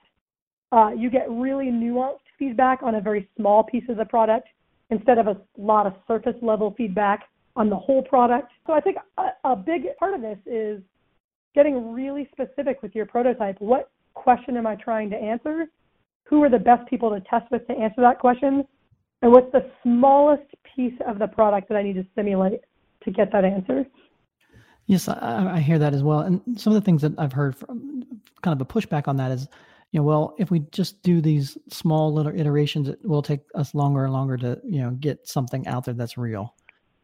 Uh, 0.73 0.91
you 0.97 1.11
get 1.11 1.31
really 1.31 1.67
nuanced 1.67 2.19
feedback 2.39 2.83
on 2.83 2.97
a 2.97 3.01
very 3.01 3.29
small 3.37 3.63
piece 3.63 3.85
of 3.89 3.97
the 3.97 4.05
product 4.05 4.49
instead 4.91 5.19
of 5.19 5.27
a 5.27 5.37
lot 5.57 5.87
of 5.87 5.95
surface 6.09 6.35
level 6.43 6.75
feedback 6.77 7.25
on 7.57 7.69
the 7.69 7.77
whole 7.77 8.03
product. 8.03 8.51
So 8.67 8.73
I 8.73 8.81
think 8.81 8.97
a, 9.19 9.29
a 9.45 9.57
big 9.57 9.83
part 9.99 10.15
of 10.15 10.21
this 10.21 10.39
is 10.47 10.81
getting 11.55 11.93
really 11.93 12.29
specific 12.33 12.83
with 12.83 12.95
your 12.95 13.07
prototype. 13.07 13.61
What 13.61 13.91
question 14.15 14.57
am 14.57 14.67
I 14.67 14.77
trying 14.77 15.11
to 15.11 15.17
answer? 15.17 15.67
Who 16.25 16.43
are 16.45 16.51
the 16.51 16.59
best 16.59 16.89
people 16.89 17.11
to 17.11 17.21
test 17.29 17.51
with 17.51 17.67
to 17.67 17.75
answer 17.75 18.01
that 18.01 18.19
question? 18.19 18.65
And 19.23 19.33
what's 19.33 19.51
the 19.53 19.71
smallest 19.83 20.45
piece 20.75 20.95
of 21.07 21.19
the 21.19 21.27
product 21.27 21.69
that 21.69 21.77
I 21.77 21.83
need 21.83 21.95
to 21.95 22.07
simulate 22.15 22.61
to 23.03 23.11
get 23.11 23.33
that 23.33 23.45
answer? 23.45 23.87
Yes, 24.87 25.09
I, 25.09 25.53
I, 25.55 25.61
hear 25.61 25.79
that 25.79 25.95
as 25.95 26.03
well. 26.03 26.21
And 26.21 26.41
some 26.61 26.73
of 26.73 26.81
the 26.81 26.85
things 26.85 27.03
that 27.03 27.13
I've 27.17 27.33
heard 27.33 27.57
from 27.57 28.03
kind 28.43 28.61
of 28.61 28.61
a 28.61 28.65
pushback 28.69 29.07
on 29.07 29.17
that 29.19 29.31
is, 29.31 29.47
you 29.93 30.01
know, 30.01 30.05
well, 30.05 30.35
if 30.39 30.51
we 30.51 30.61
just 30.73 31.03
do 31.03 31.21
these 31.21 31.57
small 31.69 32.13
little 32.13 32.35
iterations, 32.35 32.89
it 32.89 32.99
will 33.05 33.23
take 33.23 33.41
us 33.55 33.75
longer 33.75 34.05
and 34.05 34.13
longer 34.13 34.37
to, 34.39 34.61
you 34.65 34.81
know, 34.81 34.91
get 34.91 35.29
something 35.29 35.67
out 35.69 35.85
there 35.85 35.95
that's 35.95 36.19
real. 36.19 36.55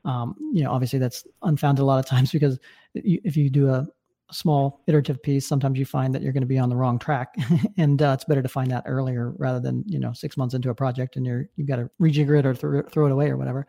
Um, 0.04 0.34
you 0.52 0.62
know, 0.64 0.72
obviously 0.72 0.98
that's 0.98 1.24
unfounded 1.42 1.82
a 1.82 1.84
lot 1.84 1.98
of 1.98 2.06
times 2.10 2.32
because 2.32 2.58
if 2.94 3.36
you 3.36 3.50
do 3.50 3.70
a 3.70 3.86
small 4.32 4.82
iterative 4.86 5.22
piece, 5.22 5.46
sometimes 5.46 5.78
you 5.78 5.84
find 5.84 6.14
that 6.14 6.22
you're 6.22 6.32
going 6.32 6.42
to 6.42 6.46
be 6.46 6.58
on 6.58 6.68
the 6.68 6.76
wrong 6.76 6.98
track, 6.98 7.34
and 7.76 8.02
uh, 8.02 8.12
it's 8.14 8.24
better 8.24 8.42
to 8.42 8.48
find 8.48 8.70
that 8.70 8.84
earlier 8.86 9.32
rather 9.38 9.60
than 9.60 9.84
you 9.86 9.98
know 9.98 10.12
six 10.12 10.36
months 10.36 10.54
into 10.54 10.70
a 10.70 10.74
project 10.74 11.16
and 11.16 11.26
you're 11.26 11.48
you've 11.56 11.68
got 11.68 11.76
to 11.76 11.90
rejigger 12.00 12.38
it 12.38 12.46
or 12.46 12.54
th- 12.54 12.92
throw 12.92 13.06
it 13.06 13.12
away 13.12 13.28
or 13.28 13.36
whatever. 13.36 13.66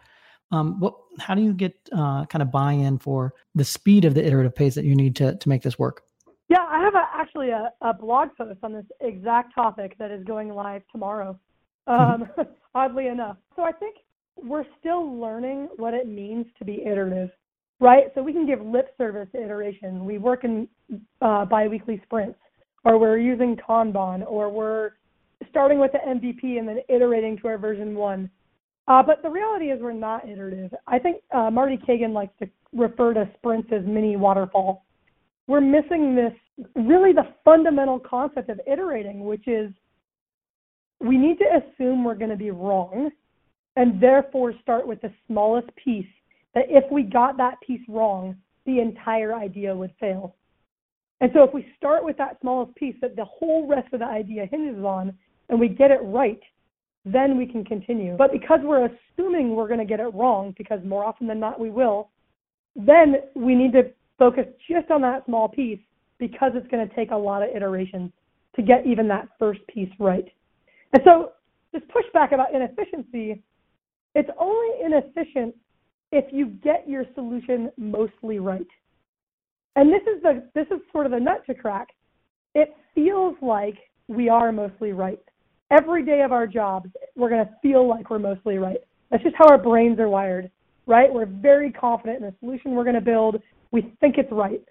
Um, 0.51 0.79
what, 0.79 0.95
how 1.19 1.35
do 1.35 1.41
you 1.41 1.53
get 1.53 1.75
uh, 1.91 2.25
kind 2.25 2.41
of 2.41 2.51
buy-in 2.51 2.99
for 2.99 3.33
the 3.55 3.65
speed 3.65 4.05
of 4.05 4.13
the 4.13 4.25
iterative 4.25 4.55
pace 4.55 4.75
that 4.75 4.85
you 4.85 4.95
need 4.95 5.15
to 5.17 5.35
to 5.35 5.49
make 5.49 5.61
this 5.61 5.77
work? 5.77 6.03
Yeah, 6.49 6.65
I 6.67 6.79
have 6.79 6.95
a, 6.95 7.03
actually 7.13 7.49
a, 7.49 7.73
a 7.81 7.93
blog 7.93 8.29
post 8.37 8.59
on 8.63 8.71
this 8.71 8.85
exact 9.01 9.53
topic 9.53 9.97
that 9.99 10.11
is 10.11 10.23
going 10.23 10.49
live 10.49 10.83
tomorrow. 10.91 11.37
Mm-hmm. 11.89 12.23
Um, 12.23 12.47
oddly 12.75 13.07
enough, 13.07 13.37
so 13.55 13.63
I 13.63 13.71
think 13.71 13.97
we're 14.37 14.65
still 14.79 15.19
learning 15.19 15.69
what 15.77 15.93
it 15.93 16.07
means 16.07 16.45
to 16.59 16.65
be 16.65 16.83
iterative 16.85 17.29
right? 17.79 18.05
So 18.15 18.23
we 18.23 18.33
can 18.33 18.45
give 18.45 18.61
lip 18.61 18.93
service 18.97 19.27
to 19.33 19.43
iteration. 19.43 20.05
We 20.05 20.17
work 20.17 20.43
in 20.43 20.67
uh, 21.21 21.45
biweekly 21.45 22.01
sprints, 22.05 22.39
or 22.83 22.97
we're 22.97 23.17
using 23.17 23.55
Kanban, 23.55 24.25
or 24.27 24.49
we're 24.49 24.91
starting 25.49 25.79
with 25.79 25.91
the 25.91 25.99
MVP 25.99 26.57
and 26.57 26.67
then 26.67 26.79
iterating 26.89 27.37
to 27.39 27.47
our 27.47 27.57
version 27.57 27.95
one. 27.95 28.29
Uh, 28.87 29.03
but 29.03 29.21
the 29.21 29.29
reality 29.29 29.65
is 29.65 29.81
we're 29.81 29.91
not 29.91 30.27
iterative. 30.27 30.73
I 30.87 30.97
think 30.97 31.21
uh, 31.31 31.51
Marty 31.51 31.77
Cagan 31.85 32.13
likes 32.13 32.33
to 32.39 32.49
refer 32.73 33.13
to 33.13 33.29
sprints 33.37 33.69
as 33.73 33.85
mini 33.85 34.15
waterfall. 34.15 34.85
We're 35.47 35.61
missing 35.61 36.15
this 36.15 36.33
really 36.75 37.13
the 37.13 37.27
fundamental 37.43 37.99
concept 37.99 38.49
of 38.49 38.59
iterating, 38.65 39.25
which 39.25 39.47
is 39.47 39.71
we 40.99 41.17
need 41.17 41.37
to 41.39 41.45
assume 41.45 42.03
we're 42.03 42.15
going 42.15 42.31
to 42.31 42.37
be 42.37 42.51
wrong 42.51 43.11
and 43.75 44.01
therefore 44.01 44.53
start 44.61 44.87
with 44.87 45.01
the 45.01 45.11
smallest 45.27 45.69
piece 45.75 46.07
that 46.55 46.65
if 46.69 46.83
we 46.91 47.03
got 47.03 47.37
that 47.37 47.61
piece 47.65 47.81
wrong, 47.87 48.35
the 48.65 48.79
entire 48.79 49.35
idea 49.35 49.75
would 49.75 49.93
fail. 49.99 50.35
And 51.21 51.31
so 51.33 51.43
if 51.43 51.53
we 51.53 51.65
start 51.77 52.03
with 52.03 52.17
that 52.17 52.37
smallest 52.41 52.75
piece 52.75 52.95
that 53.01 53.15
the 53.15 53.25
whole 53.25 53.67
rest 53.67 53.93
of 53.93 53.99
the 53.99 54.05
idea 54.05 54.45
hinges 54.49 54.83
on 54.83 55.13
and 55.49 55.59
we 55.59 55.69
get 55.69 55.91
it 55.91 55.99
right, 56.03 56.39
then 57.11 57.37
we 57.37 57.45
can 57.45 57.63
continue. 57.63 58.15
But 58.17 58.31
because 58.31 58.59
we're 58.63 58.85
assuming 58.87 59.55
we're 59.55 59.67
going 59.67 59.79
to 59.79 59.85
get 59.85 59.99
it 59.99 60.13
wrong, 60.13 60.53
because 60.57 60.79
more 60.83 61.05
often 61.05 61.27
than 61.27 61.39
not 61.39 61.59
we 61.59 61.69
will, 61.69 62.09
then 62.75 63.15
we 63.35 63.55
need 63.55 63.71
to 63.73 63.91
focus 64.19 64.45
just 64.69 64.91
on 64.91 65.01
that 65.01 65.25
small 65.25 65.47
piece 65.47 65.79
because 66.19 66.51
it's 66.55 66.67
going 66.67 66.87
to 66.87 66.95
take 66.95 67.11
a 67.11 67.15
lot 67.15 67.43
of 67.43 67.49
iterations 67.55 68.11
to 68.55 68.61
get 68.61 68.85
even 68.85 69.07
that 69.07 69.27
first 69.37 69.59
piece 69.67 69.89
right. 69.99 70.25
And 70.93 71.01
so 71.03 71.31
this 71.73 71.81
pushback 71.83 72.33
about 72.33 72.53
inefficiency, 72.53 73.43
it's 74.15 74.29
only 74.39 74.83
inefficient 74.83 75.55
if 76.11 76.25
you 76.31 76.47
get 76.63 76.87
your 76.87 77.05
solution 77.13 77.71
mostly 77.77 78.39
right. 78.39 78.67
And 79.75 79.91
this 79.91 80.01
is 80.03 80.23
the 80.23 80.49
this 80.55 80.65
is 80.71 80.81
sort 80.91 81.05
of 81.05 81.11
the 81.11 81.19
nut 81.19 81.43
to 81.45 81.53
crack. 81.53 81.89
It 82.55 82.75
feels 82.95 83.35
like 83.41 83.75
we 84.07 84.29
are 84.29 84.51
mostly 84.51 84.91
right. 84.91 85.19
Every 85.69 86.03
day 86.03 86.21
of 86.21 86.31
our 86.31 86.47
jobs, 86.47 86.89
we're 87.15 87.29
going 87.29 87.45
to 87.45 87.51
feel 87.61 87.87
like 87.87 88.09
we're 88.09 88.19
mostly 88.19 88.57
right. 88.57 88.79
That's 89.11 89.23
just 89.23 89.35
how 89.37 89.47
our 89.49 89.57
brains 89.57 89.99
are 89.99 90.09
wired, 90.09 90.49
right? 90.85 91.11
We're 91.11 91.25
very 91.25 91.71
confident 91.71 92.19
in 92.19 92.25
the 92.25 92.33
solution 92.39 92.71
we're 92.71 92.83
going 92.83 92.95
to 92.95 93.01
build. 93.01 93.41
We 93.71 93.93
think 93.99 94.17
it's 94.17 94.31
right. 94.31 94.63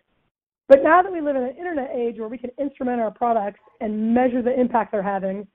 But 0.69 0.83
now 0.83 1.03
that 1.03 1.13
we 1.13 1.21
live 1.21 1.37
in 1.37 1.43
an 1.43 1.57
internet 1.57 1.91
age 1.95 2.19
where 2.19 2.29
we 2.29 2.39
can 2.39 2.51
instrument 2.59 3.01
our 3.01 3.11
products 3.11 3.61
and 3.81 4.15
measure 4.15 4.43
the 4.43 4.59
impact 4.59 4.93
they're 4.93 5.03
having, 5.03 5.47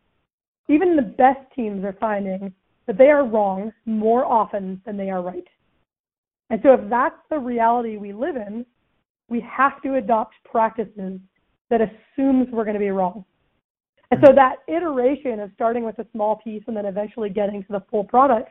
even 0.69 0.95
the 0.95 1.01
best 1.01 1.39
teams 1.55 1.83
are 1.83 1.97
finding 1.99 2.53
that 2.87 2.97
they 2.97 3.09
are 3.09 3.25
wrong 3.25 3.73
more 3.85 4.25
often 4.25 4.81
than 4.85 4.95
they 4.95 5.09
are 5.09 5.21
right. 5.21 5.47
And 6.49 6.59
so 6.63 6.73
if 6.73 6.89
that's 6.89 7.15
the 7.29 7.39
reality 7.39 7.97
we 7.97 8.13
live 8.13 8.35
in, 8.35 8.65
we 9.27 9.41
have 9.41 9.81
to 9.81 9.95
adopt 9.95 10.35
practices 10.45 11.19
that 11.69 11.81
assumes 11.81 12.47
we're 12.51 12.65
going 12.65 12.75
to 12.75 12.79
be 12.79 12.91
wrong. 12.91 13.25
And 14.11 14.21
so 14.25 14.33
that 14.33 14.57
iteration 14.67 15.39
of 15.39 15.51
starting 15.55 15.85
with 15.85 15.97
a 15.99 16.05
small 16.11 16.35
piece 16.35 16.63
and 16.67 16.75
then 16.75 16.85
eventually 16.85 17.29
getting 17.29 17.63
to 17.63 17.71
the 17.71 17.83
full 17.89 18.03
product 18.03 18.49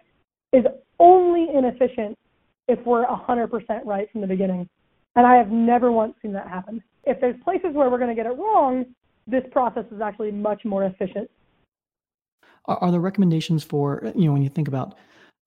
is 0.53 0.65
only 0.99 1.49
inefficient 1.55 2.19
if 2.67 2.79
we're 2.87 3.05
100% 3.07 3.51
right 3.85 4.11
from 4.11 4.23
the 4.23 4.27
beginning. 4.27 4.69
And 5.17 5.27
I 5.27 5.37
have 5.37 5.51
never 5.51 5.93
once 5.93 6.15
seen 6.23 6.33
that 6.33 6.49
happen. 6.49 6.83
If 7.05 7.21
there's 7.21 7.37
places 7.45 7.71
where 7.75 7.91
we're 7.91 7.99
going 7.99 8.15
to 8.15 8.15
get 8.15 8.27
it 8.27 8.37
wrong, 8.39 8.87
this 9.27 9.45
process 9.53 9.85
is 9.93 10.01
actually 10.01 10.33
much 10.33 10.65
more 10.65 10.85
efficient. 10.85 11.31
Are, 12.65 12.79
are 12.79 12.91
there 12.91 13.01
recommendations 13.01 13.63
for, 13.63 14.13
you 14.15 14.27
know, 14.27 14.33
when 14.33 14.43
you 14.43 14.49
think 14.49 14.69
about 14.69 14.97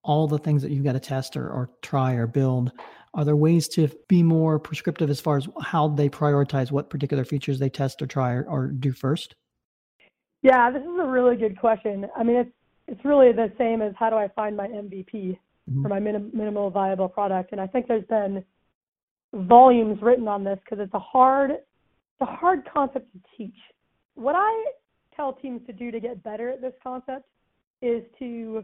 all 0.04 0.28
the 0.28 0.38
things 0.38 0.62
that 0.62 0.72
you've 0.72 0.84
got 0.84 0.94
to 0.94 1.00
test 1.00 1.36
or, 1.36 1.50
or 1.50 1.72
try 1.82 2.14
or 2.14 2.28
build 2.28 2.72
are 3.16 3.24
there 3.24 3.36
ways 3.36 3.68
to 3.70 3.88
be 4.10 4.24
more 4.24 4.58
prescriptive 4.58 5.10
as 5.10 5.22
far 5.22 5.38
as 5.38 5.48
how 5.62 5.88
they 5.88 6.10
prioritize 6.10 6.72
what 6.72 6.90
particular 6.90 7.24
features 7.24 7.60
they 7.60 7.70
test 7.70 8.02
or 8.02 8.08
try 8.08 8.34
or, 8.34 8.44
or 8.50 8.68
do 8.68 8.92
first 8.92 9.36
yeah 10.44 10.70
this 10.70 10.82
is 10.82 11.00
a 11.00 11.06
really 11.06 11.36
good 11.36 11.60
question 11.60 12.06
i 12.16 12.24
mean 12.24 12.36
it's 12.36 12.52
it's 12.88 13.04
really 13.04 13.32
the 13.32 13.52
same 13.58 13.82
as 13.82 13.94
how 13.98 14.10
do 14.10 14.16
i 14.16 14.28
find 14.30 14.56
my 14.56 14.68
mvp 14.68 15.14
mm-hmm. 15.14 15.82
for 15.82 15.90
my 15.90 16.00
minim, 16.00 16.30
minimal 16.34 16.70
viable 16.70 17.10
product 17.10 17.52
and 17.52 17.60
i 17.60 17.68
think 17.68 17.88
there's 17.88 18.06
been 18.06 18.44
volumes 19.34 19.98
written 20.02 20.28
on 20.28 20.44
this 20.44 20.60
because 20.64 20.84
it's 20.84 20.94
a 20.94 21.00
hard 21.00 21.52
it's 21.52 22.22
a 22.22 22.26
hard 22.26 22.62
concept 22.72 23.12
to 23.12 23.20
teach 23.36 23.56
what 24.14 24.36
i 24.36 24.66
tell 25.16 25.34
teams 25.34 25.62
to 25.66 25.74
do 25.74 25.90
to 25.90 26.00
get 26.00 26.22
better 26.24 26.50
at 26.50 26.62
this 26.62 26.74
concept 26.84 27.26
is 27.82 28.04
to 28.20 28.64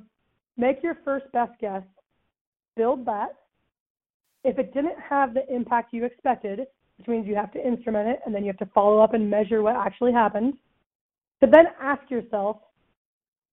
Make 0.59 0.83
your 0.83 0.97
first 1.05 1.31
best 1.31 1.53
guess, 1.61 1.83
build 2.75 3.05
that. 3.05 3.29
If 4.43 4.59
it 4.59 4.73
didn't 4.73 4.99
have 4.99 5.33
the 5.33 5.47
impact 5.53 5.93
you 5.93 6.03
expected, 6.03 6.59
which 6.97 7.07
means 7.07 7.25
you 7.25 7.35
have 7.35 7.53
to 7.53 7.65
instrument 7.65 8.09
it 8.09 8.19
and 8.25 8.35
then 8.35 8.43
you 8.43 8.47
have 8.47 8.57
to 8.57 8.73
follow 8.73 8.99
up 8.99 9.13
and 9.13 9.29
measure 9.29 9.61
what 9.61 9.77
actually 9.77 10.11
happened, 10.11 10.55
to 11.41 11.49
then 11.49 11.65
ask 11.81 12.09
yourself, 12.09 12.57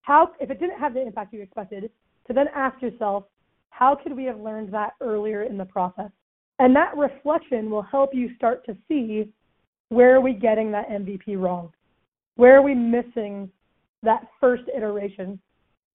how, 0.03 0.33
if 0.41 0.51
it 0.51 0.61
didn't 0.61 0.79
have 0.79 0.95
the 0.95 1.03
impact 1.03 1.33
you 1.33 1.43
expected, 1.43 1.91
to 2.27 2.33
then 2.33 2.47
ask 2.55 2.81
yourself, 2.81 3.25
how 3.71 3.95
could 3.95 4.17
we 4.17 4.25
have 4.25 4.41
learned 4.41 4.73
that 4.73 4.95
earlier 5.01 5.43
in 5.43 5.59
the 5.59 5.65
process? 5.65 6.11
And 6.59 6.75
that 6.75 6.97
reflection 6.97 7.71
will 7.71 7.83
help 7.83 8.15
you 8.15 8.35
start 8.37 8.65
to 8.67 8.77
see 8.89 9.31
where 9.89 10.17
are 10.17 10.21
we 10.21 10.33
getting 10.33 10.73
that 10.73 10.89
MVP 10.89 11.39
wrong? 11.39 11.73
Where 12.37 12.57
are 12.57 12.63
we 12.63 12.75
missing 12.75 13.51
that 14.03 14.27
first 14.41 14.65
iteration? 14.75 15.39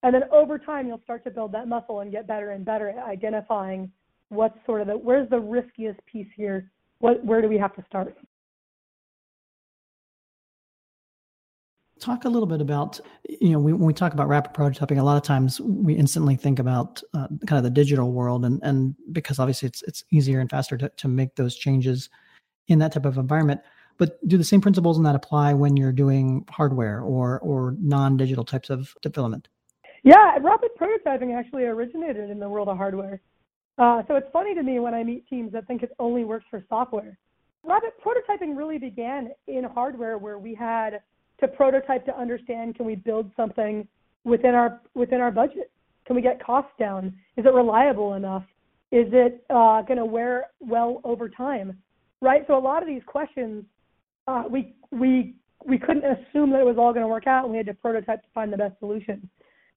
And 0.02 0.14
then 0.14 0.22
over 0.32 0.58
time, 0.58 0.88
you'll 0.88 1.00
start 1.04 1.24
to 1.24 1.30
build 1.30 1.52
that 1.52 1.68
muscle 1.68 2.00
and 2.00 2.10
get 2.10 2.26
better 2.26 2.50
and 2.50 2.64
better 2.64 2.88
at 2.88 2.98
identifying 2.98 3.90
what's 4.28 4.58
sort 4.66 4.80
of 4.80 4.86
the 4.86 4.96
where's 4.96 5.28
the 5.30 5.38
riskiest 5.38 6.04
piece 6.06 6.26
here? 6.36 6.70
What 6.98 7.24
where 7.24 7.42
do 7.42 7.48
we 7.48 7.58
have 7.58 7.74
to 7.76 7.84
start? 7.86 8.16
Talk 12.02 12.24
a 12.24 12.28
little 12.28 12.48
bit 12.48 12.60
about 12.60 12.98
you 13.28 13.50
know 13.50 13.60
we, 13.60 13.72
when 13.72 13.86
we 13.86 13.94
talk 13.94 14.12
about 14.12 14.26
rapid 14.26 14.52
prototyping, 14.54 14.98
a 14.98 15.04
lot 15.04 15.16
of 15.16 15.22
times 15.22 15.60
we 15.60 15.94
instantly 15.94 16.34
think 16.34 16.58
about 16.58 17.00
uh, 17.14 17.28
kind 17.46 17.58
of 17.58 17.62
the 17.62 17.70
digital 17.70 18.10
world, 18.10 18.44
and 18.44 18.60
and 18.64 18.96
because 19.12 19.38
obviously 19.38 19.68
it's 19.68 19.82
it's 19.82 20.02
easier 20.10 20.40
and 20.40 20.50
faster 20.50 20.76
to 20.78 20.88
to 20.88 21.06
make 21.06 21.36
those 21.36 21.56
changes 21.56 22.10
in 22.66 22.80
that 22.80 22.92
type 22.92 23.04
of 23.04 23.18
environment. 23.18 23.60
But 23.98 24.18
do 24.26 24.36
the 24.36 24.42
same 24.42 24.60
principles 24.60 24.98
in 24.98 25.04
that 25.04 25.14
apply 25.14 25.54
when 25.54 25.76
you're 25.76 25.92
doing 25.92 26.44
hardware 26.50 27.02
or 27.02 27.38
or 27.38 27.76
non-digital 27.78 28.46
types 28.46 28.68
of 28.68 28.92
development? 29.00 29.46
Yeah, 30.02 30.36
rapid 30.40 30.70
prototyping 30.76 31.38
actually 31.38 31.66
originated 31.66 32.30
in 32.30 32.40
the 32.40 32.48
world 32.48 32.68
of 32.68 32.78
hardware. 32.78 33.20
Uh, 33.78 34.02
so 34.08 34.16
it's 34.16 34.28
funny 34.32 34.56
to 34.56 34.64
me 34.64 34.80
when 34.80 34.92
I 34.92 35.04
meet 35.04 35.28
teams 35.28 35.52
that 35.52 35.68
think 35.68 35.84
it 35.84 35.92
only 36.00 36.24
works 36.24 36.46
for 36.50 36.64
software. 36.68 37.16
Rapid 37.62 37.92
prototyping 38.04 38.56
really 38.56 38.78
began 38.78 39.30
in 39.46 39.62
hardware 39.62 40.18
where 40.18 40.40
we 40.40 40.52
had 40.52 41.00
to 41.42 41.48
prototype 41.48 42.04
to 42.06 42.18
understand 42.18 42.74
can 42.74 42.86
we 42.86 42.94
build 42.94 43.30
something 43.36 43.86
within 44.24 44.54
our 44.54 44.80
within 44.94 45.20
our 45.20 45.30
budget? 45.30 45.70
Can 46.06 46.16
we 46.16 46.22
get 46.22 46.42
costs 46.42 46.72
down? 46.78 47.14
Is 47.36 47.44
it 47.44 47.52
reliable 47.52 48.14
enough? 48.14 48.44
Is 48.90 49.06
it 49.12 49.44
uh, 49.50 49.82
going 49.82 49.98
to 49.98 50.04
wear 50.04 50.46
well 50.60 51.00
over 51.04 51.28
time? 51.28 51.78
Right. 52.20 52.42
So 52.46 52.56
a 52.56 52.60
lot 52.60 52.82
of 52.82 52.88
these 52.88 53.02
questions, 53.06 53.64
uh, 54.26 54.44
we 54.50 54.74
we 54.90 55.34
we 55.64 55.78
couldn't 55.78 56.04
assume 56.04 56.50
that 56.50 56.60
it 56.60 56.66
was 56.66 56.76
all 56.78 56.92
going 56.92 57.04
to 57.04 57.08
work 57.08 57.26
out, 57.26 57.44
and 57.44 57.52
we 57.52 57.56
had 57.56 57.66
to 57.66 57.74
prototype 57.74 58.22
to 58.22 58.28
find 58.34 58.52
the 58.52 58.56
best 58.56 58.78
solution. 58.78 59.28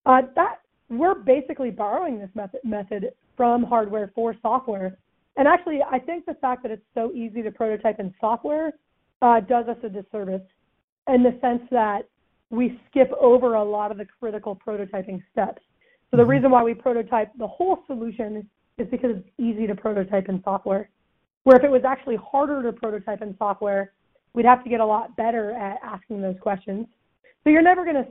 Uh, 0.05 0.21
that 0.35 0.61
we're 0.89 1.15
basically 1.15 1.71
borrowing 1.71 2.19
this 2.19 2.29
method 2.35 2.59
method 2.63 3.11
from 3.35 3.63
hardware 3.63 4.11
for 4.13 4.35
software. 4.41 4.97
And 5.37 5.47
actually, 5.47 5.79
I 5.81 5.99
think 5.99 6.25
the 6.25 6.35
fact 6.35 6.63
that 6.63 6.71
it's 6.71 6.85
so 6.93 7.11
easy 7.13 7.41
to 7.41 7.51
prototype 7.51 7.99
in 7.99 8.13
software 8.21 8.71
uh, 9.21 9.41
does 9.41 9.67
us 9.67 9.77
a 9.83 9.89
disservice 9.89 10.41
in 11.07 11.23
the 11.23 11.37
sense 11.41 11.61
that 11.71 12.07
we 12.49 12.79
skip 12.89 13.11
over 13.19 13.55
a 13.55 13.63
lot 13.63 13.91
of 13.91 13.97
the 13.97 14.05
critical 14.19 14.55
prototyping 14.55 15.21
steps. 15.31 15.61
So 16.11 16.17
the 16.17 16.23
mm-hmm. 16.23 16.31
reason 16.31 16.51
why 16.51 16.63
we 16.63 16.73
prototype 16.73 17.31
the 17.37 17.47
whole 17.47 17.79
solution 17.87 18.47
is 18.77 18.87
because 18.89 19.11
it's 19.15 19.29
easy 19.37 19.67
to 19.67 19.75
prototype 19.75 20.29
in 20.29 20.41
software. 20.43 20.89
Where 21.43 21.57
if 21.57 21.63
it 21.63 21.71
was 21.71 21.83
actually 21.87 22.17
harder 22.17 22.63
to 22.63 22.73
prototype 22.73 23.21
in 23.21 23.35
software, 23.37 23.93
we'd 24.33 24.45
have 24.45 24.63
to 24.63 24.69
get 24.69 24.79
a 24.79 24.85
lot 24.85 25.15
better 25.15 25.51
at 25.51 25.77
asking 25.83 26.21
those 26.21 26.35
questions 26.41 26.87
So 27.43 27.49
you're 27.49 27.61
never 27.61 27.83
going 27.83 27.95
to, 27.95 28.07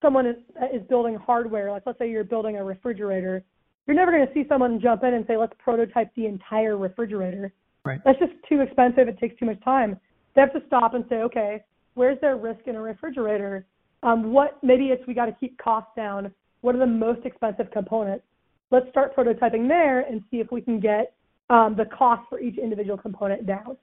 someone 0.00 0.26
is, 0.26 0.36
is 0.72 0.82
building 0.88 1.16
hardware, 1.16 1.70
like 1.70 1.82
let's 1.86 1.98
say 1.98 2.10
you're 2.10 2.24
building 2.24 2.56
a 2.56 2.64
refrigerator, 2.64 3.44
you're 3.86 3.96
never 3.96 4.10
going 4.10 4.26
to 4.26 4.32
see 4.32 4.44
someone 4.48 4.80
jump 4.80 5.04
in 5.04 5.14
and 5.14 5.24
say, 5.26 5.36
let's 5.36 5.52
prototype 5.58 6.14
the 6.16 6.26
entire 6.26 6.76
refrigerator. 6.76 7.52
Right. 7.84 8.00
That's 8.04 8.18
just 8.18 8.32
too 8.48 8.60
expensive. 8.60 9.08
It 9.08 9.18
takes 9.18 9.38
too 9.38 9.46
much 9.46 9.62
time. 9.62 9.98
They 10.34 10.40
have 10.40 10.52
to 10.54 10.62
stop 10.66 10.94
and 10.94 11.04
say, 11.08 11.16
okay, 11.16 11.62
where's 11.96 12.20
their 12.20 12.36
risk 12.36 12.60
in 12.66 12.76
a 12.76 12.80
refrigerator? 12.80 13.66
Um, 14.02 14.32
what 14.32 14.58
maybe 14.62 14.86
it's 14.86 15.04
we 15.06 15.14
got 15.14 15.26
to 15.26 15.32
keep 15.32 15.58
costs 15.58 15.90
down. 15.96 16.32
What 16.60 16.76
are 16.76 16.78
the 16.78 16.86
most 16.86 17.26
expensive 17.26 17.70
components? 17.72 18.24
Let's 18.70 18.88
start 18.90 19.16
prototyping 19.16 19.66
there 19.66 20.00
and 20.00 20.22
see 20.30 20.36
if 20.36 20.52
we 20.52 20.60
can 20.60 20.78
get 20.78 21.14
um, 21.50 21.74
the 21.76 21.86
cost 21.86 22.22
for 22.28 22.38
each 22.38 22.58
individual 22.58 22.98
component 22.98 23.46
down. 23.46 23.76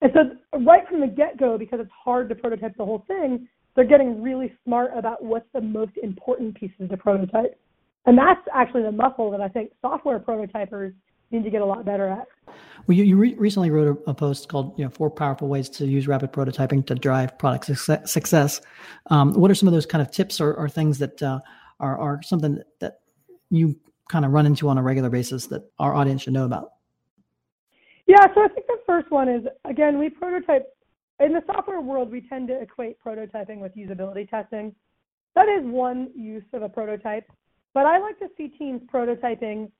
And 0.00 0.12
so 0.14 0.58
right 0.64 0.86
from 0.88 1.00
the 1.00 1.06
get-go, 1.06 1.58
because 1.58 1.80
it's 1.80 1.90
hard 2.04 2.28
to 2.28 2.34
prototype 2.34 2.76
the 2.76 2.84
whole 2.84 3.04
thing, 3.06 3.48
they're 3.74 3.84
getting 3.84 4.22
really 4.22 4.52
smart 4.64 4.90
about 4.96 5.22
what's 5.22 5.46
the 5.54 5.60
most 5.60 5.92
important 6.02 6.54
pieces 6.54 6.90
to 6.90 6.96
prototype. 6.96 7.58
And 8.06 8.18
that's 8.18 8.40
actually 8.52 8.82
the 8.82 8.92
muscle 8.92 9.30
that 9.30 9.40
I 9.40 9.48
think 9.48 9.70
software 9.80 10.18
prototypers 10.18 10.92
need 11.32 11.44
to 11.44 11.50
get 11.50 11.62
a 11.62 11.66
lot 11.66 11.84
better 11.84 12.08
at. 12.08 12.26
Well, 12.86 12.96
you, 12.96 13.04
you 13.04 13.16
re- 13.16 13.34
recently 13.34 13.70
wrote 13.70 13.96
a, 14.06 14.10
a, 14.10 14.14
post 14.14 14.48
called 14.48 14.76
you 14.78 14.84
know, 14.84 14.90
Four 14.90 15.10
Powerful 15.10 15.48
Ways 15.48 15.68
to 15.70 15.86
Use 15.86 16.08
Rapid 16.08 16.32
Prototyping 16.32 16.86
to 16.86 16.94
Drive 16.94 17.38
Product 17.38 17.64
Success. 17.66 18.10
success. 18.10 18.60
Um, 19.06 19.32
what 19.34 19.50
are 19.50 19.54
some 19.54 19.68
of 19.68 19.74
those 19.74 19.86
kind 19.86 20.02
of 20.02 20.10
tips 20.10 20.40
or, 20.40 20.54
or 20.54 20.68
things 20.68 20.98
that 20.98 21.22
uh, 21.22 21.40
are, 21.80 21.98
are 21.98 22.22
something 22.22 22.56
that, 22.56 22.66
that 22.80 23.00
you 23.50 23.76
kind 24.10 24.24
of 24.24 24.32
run 24.32 24.46
into 24.46 24.68
on 24.68 24.78
a 24.78 24.82
regular 24.82 25.10
basis 25.10 25.46
that 25.46 25.62
our 25.78 25.94
audience 25.94 26.22
should 26.22 26.32
know 26.32 26.44
about? 26.44 26.72
Yeah, 28.06 28.26
so 28.34 28.42
I 28.42 28.48
think 28.48 28.66
the 28.66 28.78
first 28.84 29.10
one 29.10 29.28
is 29.28 29.44
again, 29.64 29.98
we 29.98 30.10
prototype 30.10 30.66
in 31.20 31.32
the 31.32 31.42
software 31.46 31.80
world, 31.80 32.10
we 32.10 32.22
tend 32.22 32.48
to 32.48 32.60
equate 32.60 32.96
prototyping 33.04 33.60
with 33.60 33.76
usability 33.76 34.28
testing. 34.28 34.74
That 35.34 35.48
is 35.48 35.64
one 35.64 36.10
use 36.16 36.44
of 36.52 36.62
a 36.62 36.68
prototype, 36.68 37.30
but 37.74 37.86
I 37.86 37.98
like 37.98 38.18
to 38.18 38.28
see 38.36 38.48
teams 38.48 38.82
prototyping 38.92 39.70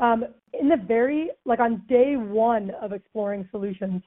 um, 0.00 0.24
in 0.58 0.68
the 0.68 0.76
very 0.76 1.30
like 1.44 1.60
on 1.60 1.82
day 1.88 2.16
one 2.16 2.72
of 2.82 2.92
exploring 2.92 3.46
solutions. 3.50 4.02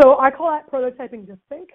So 0.00 0.18
I 0.18 0.30
call 0.30 0.50
that 0.50 0.70
prototyping 0.70 1.26
Just 1.26 1.40
think. 1.48 1.70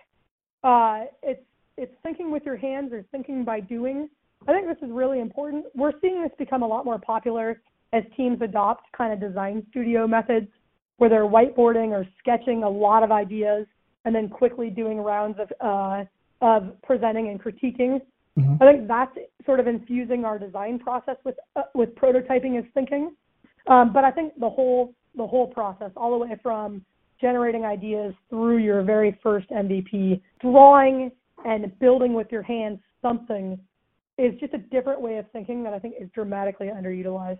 Uh, 0.63 1.05
it's 1.21 1.43
it's 1.77 1.93
thinking 2.03 2.31
with 2.31 2.43
your 2.45 2.55
hands 2.55 2.93
or 2.93 3.03
thinking 3.11 3.43
by 3.43 3.59
doing. 3.59 4.09
I 4.47 4.53
think 4.53 4.67
this 4.67 4.77
is 4.87 4.93
really 4.93 5.19
important. 5.19 5.65
We're 5.75 5.91
seeing 6.01 6.21
this 6.21 6.31
become 6.37 6.61
a 6.63 6.67
lot 6.67 6.85
more 6.85 6.99
popular 6.99 7.61
as 7.93 8.03
teams 8.15 8.41
adopt 8.41 8.91
kind 8.91 9.11
of 9.11 9.19
design 9.19 9.65
studio 9.71 10.07
methods 10.07 10.47
where 10.97 11.09
they're 11.09 11.27
whiteboarding 11.27 11.89
or 11.89 12.05
sketching 12.19 12.63
a 12.63 12.69
lot 12.69 13.03
of 13.03 13.11
ideas 13.11 13.65
and 14.05 14.13
then 14.13 14.29
quickly 14.29 14.69
doing 14.69 14.99
rounds 14.99 15.37
of 15.39 15.51
uh, 15.59 16.05
of 16.41 16.81
presenting 16.83 17.29
and 17.29 17.41
critiquing. 17.41 18.01
Mm-hmm. 18.37 18.61
I 18.61 18.71
think 18.71 18.87
that's 18.87 19.17
sort 19.45 19.59
of 19.59 19.67
infusing 19.67 20.25
our 20.25 20.37
design 20.37 20.79
process 20.79 21.15
with 21.23 21.35
uh, 21.55 21.63
with 21.73 21.95
prototyping 21.95 22.57
as 22.57 22.65
thinking. 22.73 23.11
Um, 23.67 23.93
but 23.93 24.03
I 24.03 24.11
think 24.11 24.33
the 24.39 24.49
whole 24.49 24.93
the 25.15 25.25
whole 25.25 25.47
process, 25.47 25.91
all 25.95 26.11
the 26.11 26.17
way 26.17 26.35
from 26.43 26.83
generating 27.21 27.63
ideas 27.63 28.13
through 28.29 28.57
your 28.57 28.83
very 28.83 29.17
first 29.23 29.49
MVP, 29.49 30.21
drawing 30.41 31.11
and 31.45 31.77
building 31.79 32.13
with 32.13 32.27
your 32.31 32.41
hands 32.41 32.79
something, 33.01 33.57
is 34.17 34.37
just 34.41 34.53
a 34.53 34.57
different 34.57 34.99
way 34.99 35.17
of 35.17 35.25
thinking 35.31 35.63
that 35.63 35.73
I 35.73 35.79
think 35.79 35.95
is 35.99 36.09
dramatically 36.13 36.67
underutilized 36.67 37.39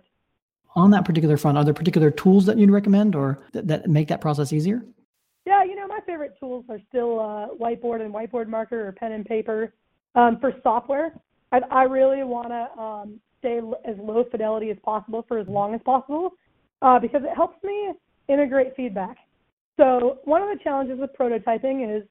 on 0.76 0.90
that 0.90 1.04
particular 1.04 1.36
front, 1.38 1.56
are 1.56 1.64
there 1.64 1.74
particular 1.74 2.10
tools 2.10 2.44
that 2.46 2.58
you'd 2.58 2.70
recommend 2.70 3.16
or 3.16 3.38
that, 3.52 3.66
that 3.66 3.88
make 3.88 4.08
that 4.08 4.20
process 4.20 4.52
easier? 4.52 4.84
Yeah, 5.46 5.64
you 5.64 5.74
know, 5.74 5.86
my 5.86 6.00
favorite 6.06 6.34
tools 6.38 6.66
are 6.68 6.80
still 6.88 7.18
uh, 7.18 7.48
whiteboard 7.58 8.02
and 8.02 8.12
whiteboard 8.12 8.46
marker 8.46 8.86
or 8.86 8.92
pen 8.92 9.12
and 9.12 9.24
paper. 9.24 9.72
Um, 10.14 10.38
for 10.38 10.52
software, 10.62 11.14
I, 11.50 11.60
I 11.70 11.82
really 11.84 12.24
want 12.24 12.48
to 12.48 12.80
um, 12.80 13.20
stay 13.38 13.60
as 13.84 13.96
low 13.98 14.24
fidelity 14.30 14.70
as 14.70 14.76
possible 14.84 15.24
for 15.28 15.38
as 15.38 15.46
long 15.48 15.74
as 15.74 15.80
possible 15.84 16.32
uh, 16.82 16.98
because 16.98 17.22
it 17.24 17.34
helps 17.34 17.62
me 17.62 17.92
integrate 18.28 18.74
feedback. 18.76 19.16
So 19.78 20.18
one 20.24 20.42
of 20.42 20.48
the 20.48 20.62
challenges 20.62 20.98
with 20.98 21.10
prototyping 21.18 21.96
is 21.96 22.06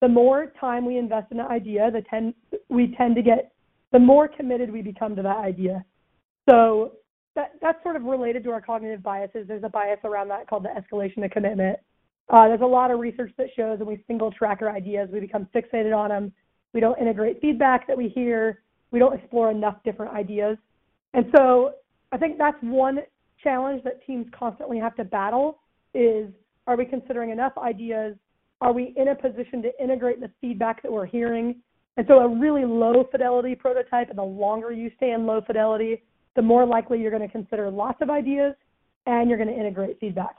the 0.00 0.08
more 0.08 0.52
time 0.60 0.86
we 0.86 0.96
invest 0.96 1.32
in 1.32 1.40
an 1.40 1.46
idea, 1.46 1.90
the 1.90 2.02
ten, 2.02 2.32
we 2.68 2.94
tend 2.96 3.16
to 3.16 3.22
get, 3.22 3.52
the 3.92 3.98
more 3.98 4.28
committed 4.28 4.70
we 4.70 4.82
become 4.82 5.16
to 5.16 5.22
that 5.22 5.38
idea. 5.38 5.84
So 6.48 6.92
that 7.34 7.52
that's 7.60 7.82
sort 7.82 7.96
of 7.96 8.04
related 8.04 8.44
to 8.44 8.50
our 8.50 8.60
cognitive 8.60 9.02
biases. 9.02 9.46
There's 9.48 9.64
a 9.64 9.68
bias 9.68 9.98
around 10.04 10.28
that 10.28 10.48
called 10.48 10.64
the 10.64 10.68
escalation 10.68 11.24
of 11.24 11.30
commitment. 11.30 11.78
Uh, 12.28 12.46
there's 12.48 12.60
a 12.60 12.66
lot 12.66 12.90
of 12.90 13.00
research 13.00 13.32
that 13.38 13.48
shows 13.56 13.78
when 13.78 13.88
we 13.88 14.04
single 14.06 14.30
track 14.30 14.58
our 14.60 14.70
ideas, 14.70 15.08
we 15.12 15.20
become 15.20 15.48
fixated 15.54 15.96
on 15.96 16.10
them. 16.10 16.32
We 16.74 16.80
don't 16.80 16.98
integrate 16.98 17.40
feedback 17.40 17.86
that 17.86 17.96
we 17.96 18.08
hear. 18.08 18.62
We 18.90 18.98
don't 18.98 19.14
explore 19.18 19.50
enough 19.50 19.76
different 19.84 20.14
ideas. 20.14 20.58
And 21.14 21.26
so 21.36 21.72
I 22.12 22.18
think 22.18 22.38
that's 22.38 22.56
one 22.62 23.00
challenge 23.42 23.82
that 23.84 24.04
teams 24.06 24.26
constantly 24.36 24.78
have 24.78 24.94
to 24.96 25.04
battle 25.04 25.58
is 25.94 26.28
are 26.66 26.76
we 26.76 26.84
considering 26.84 27.30
enough 27.30 27.52
ideas? 27.56 28.16
Are 28.60 28.72
we 28.72 28.92
in 28.96 29.08
a 29.08 29.14
position 29.14 29.62
to 29.62 29.82
integrate 29.82 30.20
the 30.20 30.30
feedback 30.40 30.82
that 30.82 30.92
we're 30.92 31.06
hearing? 31.06 31.56
And 31.96 32.06
so 32.06 32.18
a 32.18 32.28
really 32.28 32.64
low 32.64 33.04
fidelity 33.10 33.54
prototype 33.54 34.10
and 34.10 34.18
the 34.18 34.22
longer 34.22 34.70
you 34.70 34.90
stay 34.96 35.12
in 35.12 35.26
low 35.26 35.40
fidelity, 35.40 36.02
the 36.36 36.42
more 36.42 36.66
likely 36.66 37.00
you're 37.00 37.10
going 37.10 37.26
to 37.26 37.32
consider 37.32 37.70
lots 37.70 38.00
of 38.02 38.10
ideas 38.10 38.54
and 39.06 39.28
you're 39.28 39.38
going 39.38 39.48
to 39.48 39.58
integrate 39.58 39.98
feedback. 39.98 40.36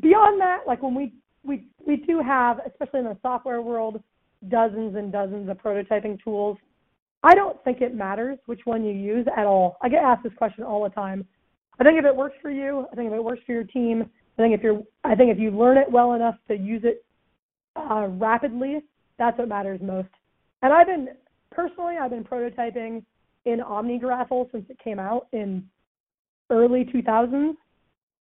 Beyond 0.00 0.40
that, 0.40 0.60
like 0.66 0.82
when 0.82 0.94
we 0.94 1.14
we 1.42 1.64
we 1.86 1.96
do 1.96 2.20
have, 2.20 2.60
especially 2.66 3.00
in 3.00 3.06
the 3.06 3.16
software 3.22 3.62
world, 3.62 4.02
dozens 4.48 4.96
and 4.96 5.12
dozens 5.12 5.48
of 5.48 5.58
prototyping 5.58 6.22
tools. 6.22 6.58
I 7.22 7.34
don't 7.34 7.62
think 7.64 7.80
it 7.80 7.94
matters 7.94 8.38
which 8.46 8.60
one 8.64 8.84
you 8.84 8.92
use 8.92 9.26
at 9.36 9.46
all. 9.46 9.76
I 9.82 9.88
get 9.88 10.02
asked 10.02 10.22
this 10.22 10.32
question 10.36 10.64
all 10.64 10.82
the 10.82 10.90
time. 10.90 11.26
I 11.78 11.84
think 11.84 11.98
if 11.98 12.04
it 12.04 12.14
works 12.14 12.36
for 12.40 12.50
you, 12.50 12.86
I 12.92 12.96
think 12.96 13.08
if 13.08 13.14
it 13.14 13.24
works 13.24 13.40
for 13.46 13.52
your 13.52 13.64
team, 13.64 14.08
I 14.38 14.42
think 14.42 14.54
if 14.54 14.62
you're, 14.62 14.82
I 15.04 15.14
think 15.14 15.30
if 15.30 15.38
you 15.38 15.50
learn 15.50 15.76
it 15.76 15.90
well 15.90 16.14
enough 16.14 16.36
to 16.48 16.56
use 16.56 16.82
it 16.84 17.04
uh, 17.76 18.06
rapidly, 18.08 18.80
that's 19.18 19.38
what 19.38 19.48
matters 19.48 19.80
most. 19.82 20.08
And 20.62 20.72
I've 20.72 20.86
been 20.86 21.08
personally, 21.50 21.96
I've 22.00 22.10
been 22.10 22.24
prototyping 22.24 23.02
in 23.44 23.60
OmniGraffle 23.60 24.50
since 24.52 24.64
it 24.68 24.78
came 24.78 24.98
out 24.98 25.28
in 25.32 25.64
early 26.48 26.84
2000s. 26.84 27.54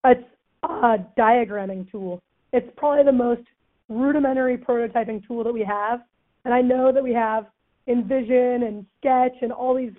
It's 0.06 0.24
a 0.64 0.98
diagramming 1.18 1.90
tool. 1.92 2.22
It's 2.52 2.70
probably 2.78 3.04
the 3.04 3.12
most 3.12 3.44
rudimentary 3.88 4.58
prototyping 4.58 5.26
tool 5.26 5.44
that 5.44 5.54
we 5.54 5.64
have. 5.64 6.02
And 6.46 6.54
I 6.54 6.62
know 6.62 6.92
that 6.92 7.04
we 7.04 7.14
have 7.14 7.48
InVision 7.88 8.68
and 8.68 8.86
Sketch 9.00 9.36
and 9.42 9.52
all 9.52 9.76
these 9.76 9.94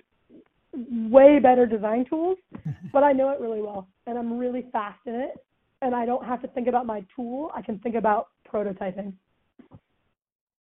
way 0.73 1.39
better 1.39 1.65
design 1.65 2.05
tools, 2.05 2.37
but 2.93 3.03
I 3.03 3.11
know 3.11 3.29
it 3.29 3.39
really 3.39 3.61
well. 3.61 3.87
And 4.07 4.17
I'm 4.17 4.37
really 4.37 4.65
fast 4.71 4.99
in 5.05 5.15
it. 5.15 5.35
And 5.81 5.95
I 5.95 6.05
don't 6.05 6.25
have 6.25 6.41
to 6.43 6.47
think 6.47 6.67
about 6.67 6.85
my 6.85 7.03
tool. 7.15 7.51
I 7.55 7.61
can 7.61 7.79
think 7.79 7.95
about 7.95 8.27
prototyping. 8.47 9.13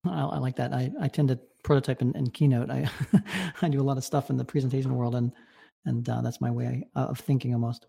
I, 0.06 0.22
I 0.22 0.38
like 0.38 0.56
that. 0.56 0.72
I, 0.72 0.90
I 1.00 1.08
tend 1.08 1.28
to 1.28 1.38
prototype 1.62 2.00
in, 2.00 2.16
in 2.16 2.30
Keynote. 2.30 2.70
I 2.70 2.88
I 3.62 3.68
do 3.68 3.80
a 3.80 3.82
lot 3.82 3.98
of 3.98 4.04
stuff 4.04 4.30
in 4.30 4.36
the 4.36 4.44
presentation 4.44 4.94
world, 4.94 5.14
and 5.14 5.32
and 5.84 6.08
uh, 6.08 6.22
that's 6.22 6.40
my 6.40 6.50
way 6.50 6.84
of 6.94 7.18
thinking 7.18 7.52
almost. 7.52 7.86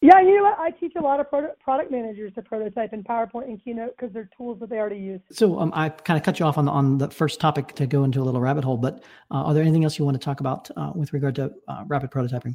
Yeah, 0.00 0.20
you 0.20 0.36
know 0.36 0.44
what? 0.44 0.58
I 0.58 0.70
teach 0.70 0.92
a 0.96 1.00
lot 1.00 1.18
of 1.18 1.28
product 1.28 1.60
product 1.60 1.90
managers 1.90 2.32
to 2.34 2.42
prototype 2.42 2.92
in 2.92 3.02
PowerPoint 3.02 3.44
and 3.44 3.62
Keynote 3.62 3.96
because 3.96 4.12
they're 4.12 4.30
tools 4.36 4.60
that 4.60 4.70
they 4.70 4.76
already 4.76 4.98
use. 4.98 5.20
So 5.32 5.58
um, 5.58 5.72
I 5.74 5.88
kind 5.88 6.16
of 6.16 6.24
cut 6.24 6.38
you 6.38 6.46
off 6.46 6.56
on 6.56 6.66
the, 6.66 6.70
on 6.70 6.98
the 6.98 7.10
first 7.10 7.40
topic 7.40 7.74
to 7.74 7.86
go 7.86 8.04
into 8.04 8.20
a 8.20 8.24
little 8.24 8.40
rabbit 8.40 8.62
hole, 8.62 8.76
but 8.76 9.02
uh, 9.32 9.42
are 9.42 9.54
there 9.54 9.62
anything 9.62 9.82
else 9.82 9.98
you 9.98 10.04
want 10.04 10.14
to 10.14 10.24
talk 10.24 10.38
about 10.38 10.70
uh, 10.76 10.92
with 10.94 11.12
regard 11.12 11.34
to 11.36 11.50
uh, 11.66 11.82
rapid 11.88 12.12
prototyping? 12.12 12.54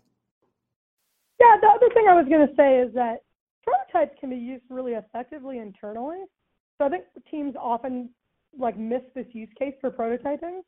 Yeah, 1.42 1.58
the 1.60 1.68
other 1.68 1.94
thing 1.94 2.06
I 2.10 2.14
was 2.14 2.26
going 2.30 2.48
to 2.48 2.56
say 2.56 2.80
is 2.80 2.94
that 2.94 3.24
prototypes 3.64 4.18
can 4.22 4.30
be 4.30 4.38
used 4.38 4.64
really 4.70 4.94
effectively 4.94 5.58
internally. 5.58 6.24
So 6.78 6.86
I 6.86 6.90
think 6.90 7.04
teams 7.30 7.56
often 7.60 8.10
like 8.58 8.78
miss 8.78 9.02
this 9.16 9.26
use 9.34 9.50
case 9.60 9.74
for 9.82 9.92
prototyping. 9.92 10.62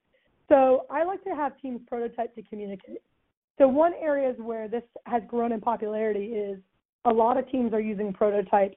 So 0.49 0.85
I 0.89 1.05
like 1.05 1.23
to 1.23 1.35
have 1.35 1.57
teams 1.61 1.79
prototype 1.87 2.35
to 2.35 2.41
communicate. 2.41 3.01
So 3.57 3.67
one 3.67 3.93
areas 4.01 4.35
where 4.39 4.67
this 4.67 4.83
has 5.05 5.21
grown 5.27 5.51
in 5.51 5.61
popularity 5.61 6.25
is 6.27 6.59
a 7.05 7.13
lot 7.13 7.37
of 7.37 7.49
teams 7.49 7.73
are 7.73 7.79
using 7.79 8.11
prototypes 8.11 8.75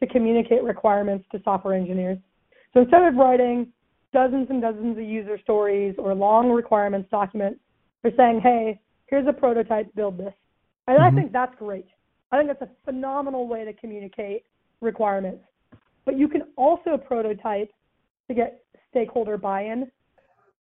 to 0.00 0.06
communicate 0.06 0.62
requirements 0.62 1.24
to 1.32 1.40
software 1.44 1.74
engineers. 1.74 2.18
So 2.74 2.80
instead 2.80 3.02
of 3.02 3.14
writing 3.14 3.72
dozens 4.12 4.48
and 4.50 4.60
dozens 4.60 4.96
of 4.98 5.04
user 5.04 5.38
stories 5.42 5.94
or 5.98 6.14
long 6.14 6.50
requirements 6.50 7.08
documents, 7.10 7.60
they're 8.02 8.12
saying, 8.16 8.40
hey, 8.42 8.80
here's 9.06 9.26
a 9.26 9.32
prototype, 9.32 9.92
build 9.94 10.18
this. 10.18 10.34
And 10.86 10.98
mm-hmm. 10.98 11.16
I 11.16 11.20
think 11.20 11.32
that's 11.32 11.54
great. 11.58 11.86
I 12.30 12.38
think 12.38 12.48
that's 12.48 12.62
a 12.62 12.84
phenomenal 12.84 13.46
way 13.46 13.64
to 13.64 13.72
communicate 13.72 14.44
requirements. 14.80 15.44
But 16.04 16.18
you 16.18 16.28
can 16.28 16.42
also 16.56 16.96
prototype 16.96 17.70
to 18.28 18.34
get 18.34 18.64
stakeholder 18.90 19.36
buy-in, 19.36 19.90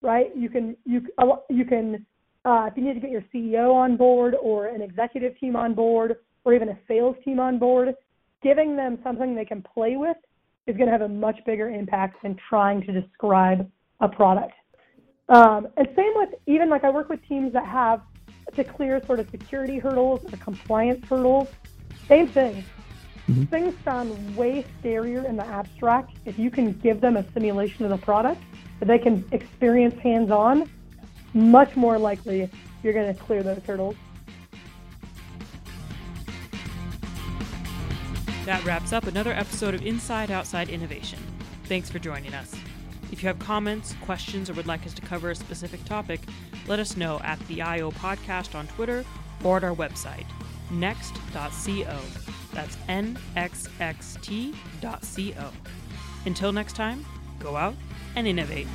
right? 0.03 0.27
You 0.37 0.49
can 0.49 0.77
you 0.85 1.07
you 1.49 1.65
can 1.65 2.05
uh, 2.45 2.69
if 2.71 2.77
you 2.77 2.85
need 2.85 2.95
to 2.95 3.01
get 3.01 3.11
your 3.11 3.25
CEO 3.35 3.75
on 3.75 3.97
board 3.97 4.35
or 4.41 4.67
an 4.67 4.81
executive 4.81 5.39
team 5.39 5.57
on 5.57 5.75
board 5.75 6.17
or 6.45 6.55
even 6.55 6.69
a 6.71 6.79
sales 6.89 7.17
team 7.25 7.39
on 7.39 7.59
board, 7.59 7.95
giving 8.43 8.77
them 8.77 8.99
something 9.03 9.35
they 9.35 9.45
can 9.45 9.63
play 9.63 9.97
with 9.97 10.17
is 10.67 10.77
going 10.77 10.87
to 10.87 10.93
have 10.93 11.03
a 11.03 11.09
much 11.09 11.39
bigger 11.45 11.69
impact 11.69 12.23
than 12.23 12.37
trying 12.49 12.83
to 12.83 12.93
describe 12.93 13.71
a 14.01 14.09
product. 14.09 14.55
Um, 15.29 15.69
and 15.77 15.89
same 15.95 16.13
with 16.17 16.31
even 16.47 16.71
like 16.71 16.85
I 16.85 16.91
work 16.91 17.09
with 17.09 17.27
teams 17.29 17.53
that 17.53 17.67
have 17.67 18.03
to 18.55 18.65
clear 18.65 19.05
sort 19.07 19.21
of 19.21 19.29
security 19.31 19.79
hurdles 19.79 20.21
or 20.33 20.37
compliance 20.39 21.05
hurdles. 21.07 21.49
Same 22.09 22.27
thing. 22.27 22.65
Mm-hmm. 23.29 23.45
Things 23.45 23.75
sound 23.85 24.37
way 24.37 24.65
scarier 24.83 25.29
in 25.29 25.37
the 25.37 25.47
abstract. 25.47 26.17
If 26.25 26.39
you 26.39 26.51
can 26.51 26.73
give 26.73 27.01
them 27.01 27.17
a 27.17 27.25
simulation 27.33 27.85
of 27.85 27.91
the 27.91 27.99
product 27.99 28.43
that 28.81 28.87
they 28.87 28.99
can 28.99 29.25
experience 29.31 29.95
hands 30.01 30.31
on, 30.31 30.69
much 31.35 31.77
more 31.77 31.99
likely 31.99 32.51
you're 32.83 32.93
going 32.93 33.15
to 33.15 33.21
clear 33.23 33.43
those 33.43 33.63
hurdles. 33.65 33.97
That 38.47 38.65
wraps 38.65 38.93
up 38.93 39.07
another 39.07 39.33
episode 39.33 39.75
of 39.75 39.85
Inside 39.85 40.31
Outside 40.31 40.71
Innovation. 40.71 41.19
Thanks 41.65 41.91
for 41.91 41.99
joining 41.99 42.35
us. 42.35 42.55
If 43.13 43.23
you 43.23 43.29
have 43.29 43.39
comments, 43.39 43.95
questions, 44.03 44.49
or 44.49 44.55
would 44.55 44.67
like 44.67 44.87
us 44.87 44.95
to 44.95 45.03
cover 45.03 45.31
a 45.31 45.35
specific 45.35 45.85
topic, 45.85 46.21
let 46.67 46.79
us 46.79 46.97
know 46.97 47.21
at 47.23 47.39
the 47.49 47.61
IO 47.63 47.91
Podcast 47.91 48.55
on 48.55 48.67
Twitter 48.69 49.05
or 49.45 49.59
at 49.59 49.65
our 49.65 49.75
website, 49.75 50.27
nxt.co. 50.71 52.01
That's 52.53 52.77
nxxt.co. 52.89 54.53
Until 56.27 56.53
next 56.53 56.75
time, 56.75 57.05
go 57.39 57.57
out 57.57 57.75
and 58.17 58.27
innovate. 58.27 58.67